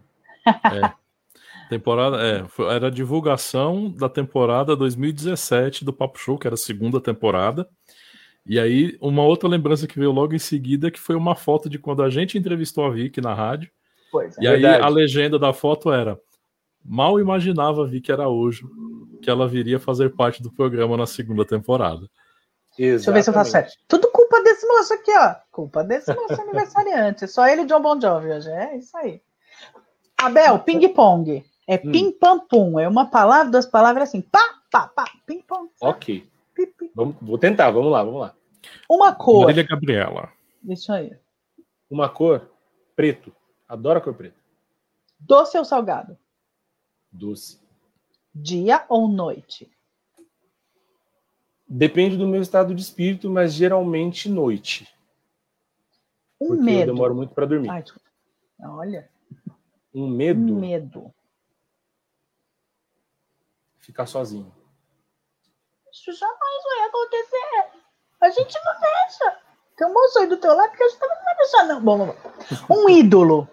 [0.45, 1.02] É.
[1.70, 2.45] Temporada, é,
[2.76, 7.68] era a divulgação da temporada 2017 do Papo Show, que era a segunda temporada.
[8.45, 11.80] E aí, uma outra lembrança que veio logo em seguida, que foi uma foto de
[11.80, 13.72] quando a gente entrevistou a Vicky na rádio.
[14.12, 14.76] Pois, é e verdade.
[14.76, 16.20] aí a legenda da foto era:
[16.84, 18.70] Mal imaginava Vicky Araújo
[19.22, 22.09] que ela viria fazer parte do programa na segunda temporada.
[22.78, 22.95] Exatamente.
[22.95, 23.74] Deixa eu ver se eu faço certo.
[23.88, 25.36] Tudo culpa desse moço aqui, ó.
[25.51, 27.28] Culpa desse moço aniversariante.
[27.28, 28.49] Só ele e John Bon Jovi hoje.
[28.49, 29.22] É isso aí.
[30.18, 31.45] Abel, ping-pong.
[31.68, 31.91] É hum.
[31.91, 32.80] pim-pam-pum.
[32.80, 34.22] É uma palavra, duas palavras assim.
[34.22, 34.41] Pá,
[34.72, 35.70] pá, pá, ping-pong.
[35.80, 36.28] Ok.
[36.95, 38.34] Vamos, vou tentar, vamos lá, vamos lá.
[38.89, 39.45] Uma cor.
[39.45, 40.30] Marília Gabriela.
[40.68, 41.12] Isso aí.
[41.89, 42.49] Uma cor.
[42.95, 43.34] Preto.
[43.72, 44.36] Adoro a cor preta.
[45.17, 46.17] Doce ou salgado?
[47.09, 47.57] Doce.
[48.36, 49.72] Dia ou noite?
[51.65, 54.93] Depende do meu estado de espírito, mas geralmente noite.
[56.38, 56.91] Um porque medo.
[56.91, 57.69] Eu demoro muito para dormir.
[57.69, 57.82] Ai,
[58.61, 59.09] olha.
[59.95, 60.53] Um medo.
[60.53, 61.13] Um medo.
[63.80, 64.53] Ficar sozinho.
[65.93, 67.80] Isso jamais vai acontecer.
[68.19, 69.39] A gente não deixa.
[69.78, 71.82] Tem um moço aí do teu lado que a gente não vai deixar, não.
[71.82, 72.15] Bom.
[72.69, 73.47] Um ídolo.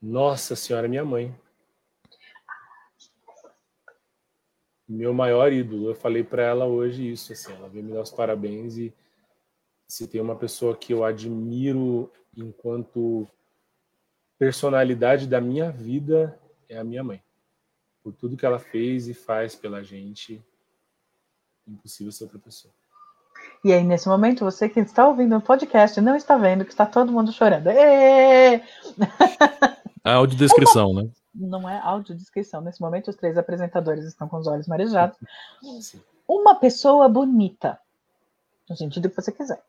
[0.00, 1.34] Nossa Senhora, minha mãe.
[4.88, 5.90] Meu maior ídolo.
[5.90, 8.94] Eu falei para ela hoje isso, assim, ela veio me dar os parabéns e
[9.86, 13.28] se tem uma pessoa que eu admiro enquanto
[14.38, 16.38] personalidade da minha vida
[16.68, 17.22] é a minha mãe.
[18.02, 20.42] Por tudo que ela fez e faz pela gente,
[21.66, 22.72] impossível ser outra pessoa.
[23.62, 26.86] E aí, nesse momento, você que está ouvindo o podcast não está vendo que está
[26.86, 27.66] todo mundo chorando.
[27.68, 28.62] Êêê!
[30.04, 31.02] A audiodescrição, Uma...
[31.02, 31.10] né?
[31.34, 32.60] Não é audiodescrição.
[32.60, 35.16] Nesse momento, os três apresentadores estão com os olhos marejados.
[36.26, 37.78] Uma pessoa bonita.
[38.68, 39.62] No sentido que você quiser.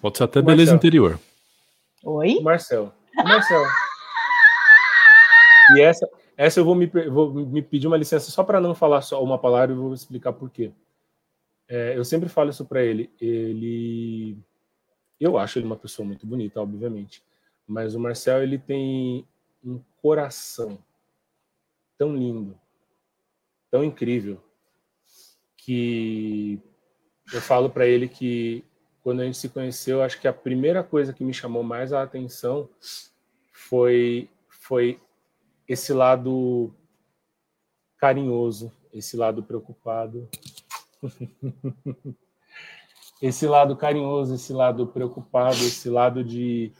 [0.00, 0.56] Pode ser até Marcel.
[0.56, 1.20] beleza interior.
[2.04, 2.40] Oi?
[2.40, 2.92] Marcel.
[3.14, 3.62] Marcel.
[5.76, 9.00] e essa, essa eu vou me, vou me pedir uma licença só para não falar
[9.02, 10.72] só uma palavra e vou explicar por quê.
[11.68, 13.10] É, eu sempre falo isso para ele.
[13.20, 14.36] Ele,
[15.20, 17.22] eu acho ele uma pessoa muito bonita, obviamente.
[17.66, 19.26] Mas o Marcel ele tem
[19.64, 20.78] um coração
[21.96, 22.58] tão lindo,
[23.70, 24.42] tão incrível,
[25.56, 26.60] que
[27.32, 28.64] eu falo para ele que
[29.02, 32.02] quando a gente se conheceu, acho que a primeira coisa que me chamou mais a
[32.02, 32.68] atenção
[33.52, 35.00] foi foi
[35.68, 36.72] esse lado
[37.96, 40.28] carinhoso, esse lado preocupado.
[43.22, 46.72] esse lado carinhoso, esse lado preocupado, esse lado de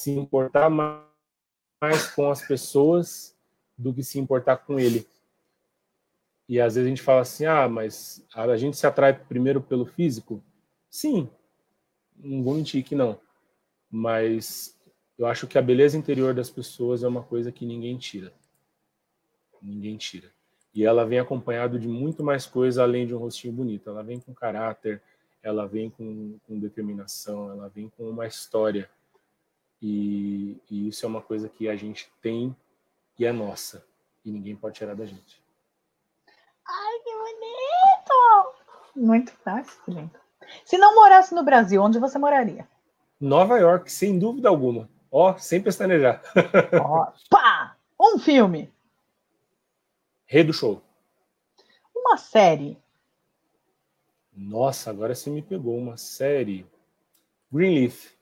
[0.00, 3.36] se importar mais com as pessoas
[3.76, 5.06] do que se importar com ele.
[6.48, 9.84] E às vezes a gente fala assim: ah, mas a gente se atrai primeiro pelo
[9.84, 10.42] físico?
[10.88, 11.28] Sim,
[12.16, 13.20] não vou mentir que não.
[13.90, 14.78] Mas
[15.18, 18.32] eu acho que a beleza interior das pessoas é uma coisa que ninguém tira.
[19.60, 20.30] Ninguém tira.
[20.74, 23.90] E ela vem acompanhado de muito mais coisa além de um rostinho bonito.
[23.90, 25.02] Ela vem com caráter,
[25.42, 28.88] ela vem com, com determinação, ela vem com uma história
[29.82, 32.54] e, e, isso é uma coisa que a gente tem
[33.18, 33.84] e é nossa.
[34.24, 35.42] E ninguém pode tirar da gente.
[36.66, 38.54] Ai, que bonito!
[38.96, 40.20] Muito fácil, lindo.
[40.64, 42.68] Se não morasse no Brasil, onde você moraria?
[43.18, 44.88] Nova York, sem dúvida alguma.
[45.10, 46.22] Ó, sem pestanejar.
[46.80, 47.76] Ó, pá!
[47.98, 48.72] Um filme.
[50.26, 50.82] Rei do Show.
[51.94, 52.78] Uma série.
[54.32, 55.76] Nossa, agora você me pegou.
[55.76, 56.66] Uma série.
[57.50, 58.12] Greenleaf.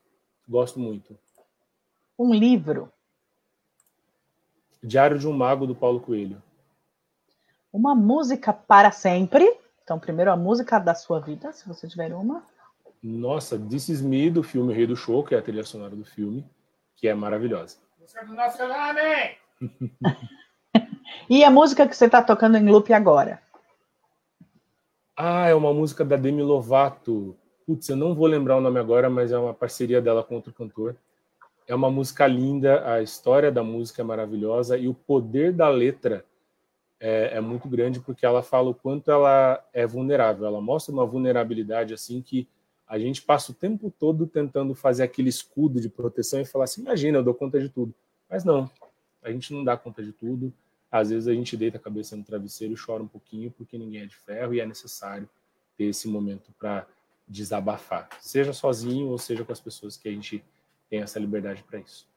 [0.48, 1.18] Gosto muito
[2.18, 2.92] um livro?
[4.82, 6.42] Diário de um Mago, do Paulo Coelho.
[7.72, 9.58] Uma música para sempre.
[9.84, 12.42] Então, primeiro a música da sua vida, se você tiver uma.
[13.02, 16.04] Nossa, This Is Me, do filme Rei do Show, que é a trilha sonora do
[16.04, 16.44] filme,
[16.96, 17.78] que é maravilhosa.
[18.00, 18.58] Música do nosso
[21.30, 23.40] E a música que você está tocando em loop agora?
[25.16, 27.36] Ah, é uma música da Demi Lovato.
[27.66, 30.52] Putz, eu não vou lembrar o nome agora, mas é uma parceria dela com outro
[30.52, 30.96] cantor.
[31.68, 36.24] É uma música linda, a história da música é maravilhosa e o poder da letra
[36.98, 40.46] é, é, muito grande porque ela fala o quanto ela é vulnerável.
[40.46, 42.48] Ela mostra uma vulnerabilidade assim que
[42.86, 46.80] a gente passa o tempo todo tentando fazer aquele escudo de proteção e falar assim:
[46.80, 47.94] imagina, eu dou conta de tudo.
[48.30, 48.70] Mas não,
[49.22, 50.50] a gente não dá conta de tudo.
[50.90, 54.00] Às vezes a gente deita a cabeça no travesseiro e chora um pouquinho porque ninguém
[54.00, 55.28] é de ferro e é necessário
[55.76, 56.86] ter esse momento para
[57.28, 60.42] desabafar, seja sozinho ou seja com as pessoas que a gente
[60.88, 62.08] tem essa liberdade para isso.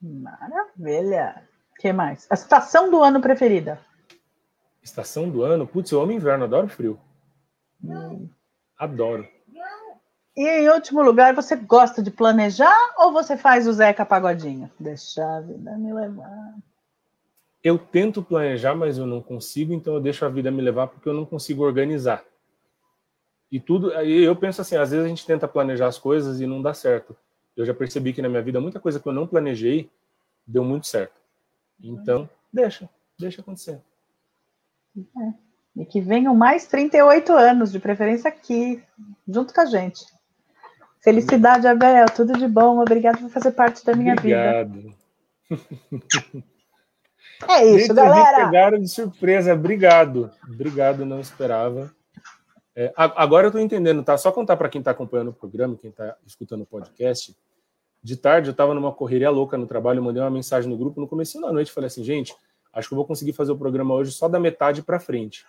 [0.00, 1.48] Maravilha!
[1.72, 2.26] O que mais?
[2.30, 3.80] A estação do ano preferida?
[4.82, 5.66] Estação do ano?
[5.66, 6.98] Putz, eu amo inverno, adoro frio.
[7.82, 8.28] Hum.
[8.76, 9.28] Adoro.
[10.36, 14.70] E em último lugar, você gosta de planejar ou você faz o Zeca Pagodinho?
[14.78, 16.54] Deixar a vida me levar.
[17.62, 21.08] Eu tento planejar, mas eu não consigo, então eu deixo a vida me levar porque
[21.08, 22.24] eu não consigo organizar.
[23.50, 26.62] E tudo, eu penso assim, às vezes a gente tenta planejar as coisas e não
[26.62, 27.16] dá certo.
[27.58, 29.90] Eu já percebi que na minha vida muita coisa que eu não planejei
[30.46, 31.20] deu muito certo.
[31.82, 32.88] Então, deixa,
[33.18, 33.80] deixa acontecer.
[34.96, 35.34] É.
[35.76, 38.82] E que venham mais 38 anos, de preferência aqui,
[39.28, 40.04] junto com a gente.
[41.00, 42.06] Felicidade, Abel.
[42.06, 42.80] Tudo de bom.
[42.80, 44.72] Obrigado por fazer parte da minha Obrigado.
[44.72, 44.94] vida.
[47.48, 48.46] É isso, Gente, galera.
[48.46, 49.54] pegaram de surpresa.
[49.54, 50.28] Obrigado.
[50.42, 51.94] Obrigado, não esperava.
[52.74, 54.18] É, agora eu estou entendendo, tá?
[54.18, 57.36] Só contar para quem está acompanhando o programa, quem está escutando o podcast.
[58.02, 61.08] De tarde eu estava numa correria louca no trabalho, mandei uma mensagem no grupo no
[61.08, 62.34] começo da noite, falei assim, gente,
[62.72, 65.44] acho que eu vou conseguir fazer o programa hoje só da metade para frente.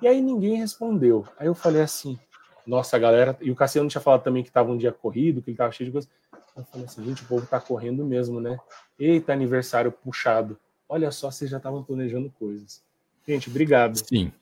[0.00, 1.26] E aí ninguém respondeu.
[1.38, 2.18] Aí eu falei assim,
[2.66, 3.36] nossa, a galera.
[3.40, 5.88] E o Cassiano tinha falado também que estava um dia corrido, que ele estava cheio
[5.88, 6.10] de coisas.
[6.56, 8.58] Eu falei assim, gente, o povo está correndo mesmo, né?
[8.98, 10.58] Eita, aniversário puxado.
[10.88, 12.82] Olha só, vocês já estavam planejando coisas.
[13.26, 13.96] Gente, obrigado.
[13.96, 14.32] Sim.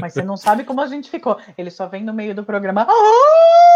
[0.00, 1.36] Mas você não sabe como a gente ficou.
[1.56, 2.86] Ele só vem no meio do programa.
[2.88, 3.64] Ah!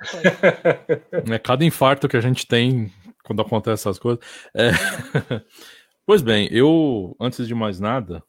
[1.32, 2.92] É cada infarto que a gente tem
[3.22, 4.24] quando acontece essas coisas.
[4.54, 4.70] É...
[6.06, 8.22] Pois bem, eu, antes de mais nada,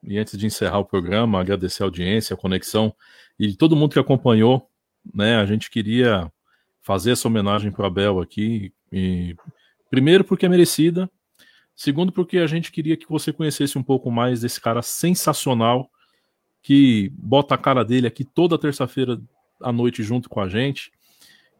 [0.00, 2.94] e antes de encerrar o programa, agradecer a audiência, a conexão
[3.36, 4.70] e todo mundo que acompanhou,
[5.12, 5.36] né?
[5.36, 6.32] A gente queria
[6.80, 8.72] fazer essa homenagem para a Bel aqui.
[8.92, 9.34] E,
[9.90, 11.10] primeiro, porque é merecida.
[11.74, 15.90] Segundo, porque a gente queria que você conhecesse um pouco mais desse cara sensacional
[16.62, 19.20] que bota a cara dele aqui toda terça-feira
[19.60, 20.92] à noite junto com a gente,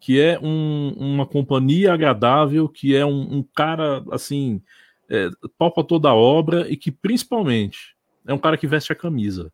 [0.01, 4.63] que é um, uma companhia agradável, que é um, um cara assim,
[5.09, 9.53] é, topa toda a obra e que principalmente é um cara que veste a camisa.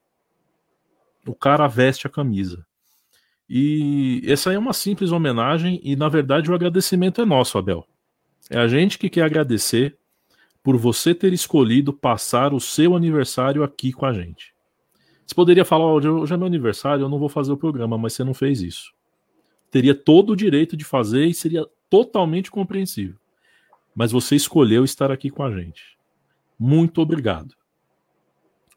[1.26, 2.66] O cara veste a camisa.
[3.48, 7.86] E essa é uma simples homenagem e, na verdade, o agradecimento é nosso, Abel.
[8.48, 9.96] É a gente que quer agradecer
[10.62, 14.54] por você ter escolhido passar o seu aniversário aqui com a gente.
[15.26, 18.24] Você poderia falar, hoje é meu aniversário, eu não vou fazer o programa, mas você
[18.24, 18.92] não fez isso.
[19.72, 23.16] Teria todo o direito de fazer e seria totalmente compreensível.
[23.94, 25.98] Mas você escolheu estar aqui com a gente.
[26.58, 27.54] Muito obrigado.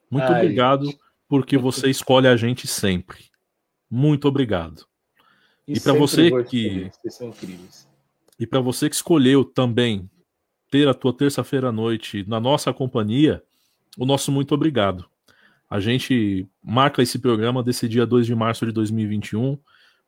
[0.10, 0.42] Muito Ai.
[0.42, 0.92] obrigado
[1.28, 3.26] porque você escolhe a gente sempre.
[3.92, 4.88] Muito obrigado.
[5.68, 6.90] E, e para você que
[8.40, 10.10] e para você que escolheu também
[10.72, 13.44] ter a tua terça-feira à noite na nossa companhia,
[13.98, 15.06] o nosso muito obrigado.
[15.70, 19.58] A gente marca esse programa desse dia 2 de março de 2021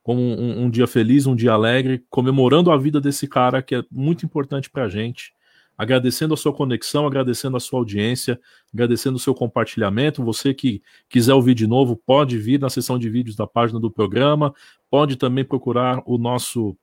[0.08, 3.84] como um, um dia feliz, um dia alegre, comemorando a vida desse cara que é
[3.90, 5.34] muito importante para a gente
[5.76, 8.40] agradecendo a sua conexão, agradecendo a sua audiência,
[8.72, 10.24] agradecendo o seu compartilhamento.
[10.24, 13.90] Você que quiser ouvir de novo, pode vir na seção de vídeos da página do
[13.90, 14.54] programa,
[14.90, 16.74] pode também procurar o nosso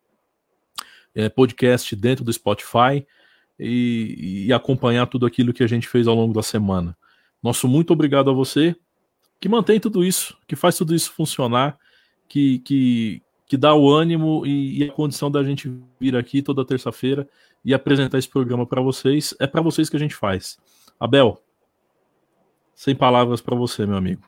[1.15, 3.05] é, podcast dentro do Spotify
[3.59, 6.95] e, e acompanhar tudo aquilo que a gente fez ao longo da semana.
[7.41, 8.76] Nosso muito obrigado a você
[9.41, 11.77] que mantém tudo isso, que faz tudo isso funcionar,
[12.27, 16.65] que, que, que dá o ânimo e, e a condição da gente vir aqui toda
[16.65, 17.27] terça-feira
[17.64, 19.34] e apresentar esse programa para vocês.
[19.39, 20.57] É para vocês que a gente faz.
[20.99, 21.41] Abel,
[22.76, 24.22] sem palavras para você, meu amigo.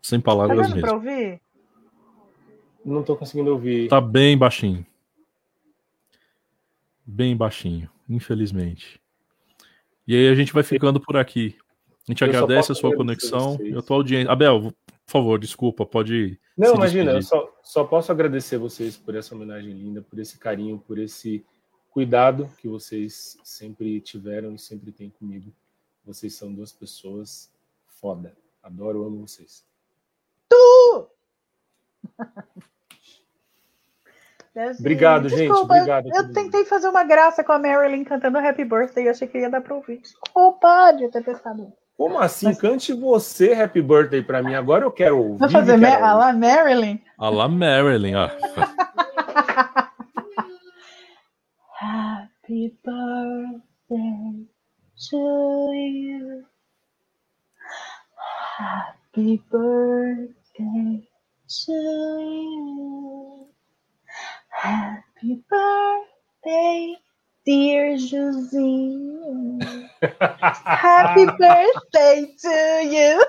[0.00, 0.80] Sem palavras tá mesmo.
[0.80, 1.40] Pra ouvir?
[2.84, 3.88] Não estou conseguindo ouvir.
[3.88, 4.84] Tá bem baixinho.
[7.06, 9.00] Bem baixinho, infelizmente.
[10.06, 11.56] E aí a gente vai ficando por aqui.
[12.08, 14.30] A gente eu agradece a sua conexão e a tua audiência.
[14.30, 14.72] Abel,
[15.06, 16.40] por favor, desculpa, pode.
[16.56, 20.78] Não, imagina, eu só, só posso agradecer vocês por essa homenagem linda, por esse carinho,
[20.78, 21.44] por esse
[21.90, 25.52] cuidado que vocês sempre tiveram e sempre têm comigo.
[26.04, 27.52] Vocês são duas pessoas
[27.86, 28.34] foda.
[28.62, 29.64] Adoro, amo vocês.
[30.48, 31.08] Tu!
[34.78, 35.90] Obrigado, Desculpa, gente.
[35.90, 36.08] Obrigado.
[36.14, 39.48] Eu tentei fazer uma graça com a Marilyn cantando Happy Birthday e achei que ia
[39.48, 39.98] dar para ouvir.
[39.98, 41.72] Desculpa de ter pensado.
[42.02, 42.52] Como assim?
[42.52, 44.56] Cante você Happy Birthday pra mim.
[44.56, 45.38] Agora eu quero ouvir.
[45.38, 47.00] Vai fazer Ma a la Marilyn?
[47.16, 48.26] A la Marilyn, ó.
[51.78, 54.48] Happy birthday
[55.08, 56.44] to you.
[58.58, 61.08] Happy birthday
[61.46, 61.72] to
[62.20, 63.46] you.
[64.48, 66.96] Happy birthday
[67.44, 69.58] Dear Josinho,
[70.64, 73.18] happy birthday to you.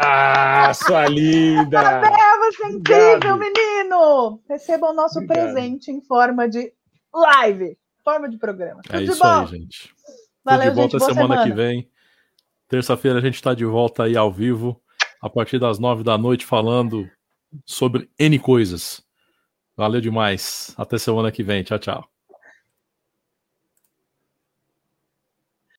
[0.00, 1.80] Ah, sua linda!
[1.80, 4.42] Parabéns, você é incrível, menino!
[4.48, 5.52] Receba o nosso Obrigado.
[5.54, 6.72] presente em forma de
[7.14, 8.82] live, forma de programa.
[8.82, 9.40] Tudo é isso bom?
[9.40, 9.94] aí, gente.
[10.44, 11.88] Valeu, de volta gente, semana, semana que vem.
[12.68, 14.82] Terça-feira a gente está de volta aí ao vivo,
[15.22, 17.08] a partir das nove da noite, falando
[17.64, 19.00] sobre N coisas.
[19.76, 20.74] Valeu demais.
[20.76, 21.62] Até semana que vem.
[21.62, 22.13] Tchau, tchau.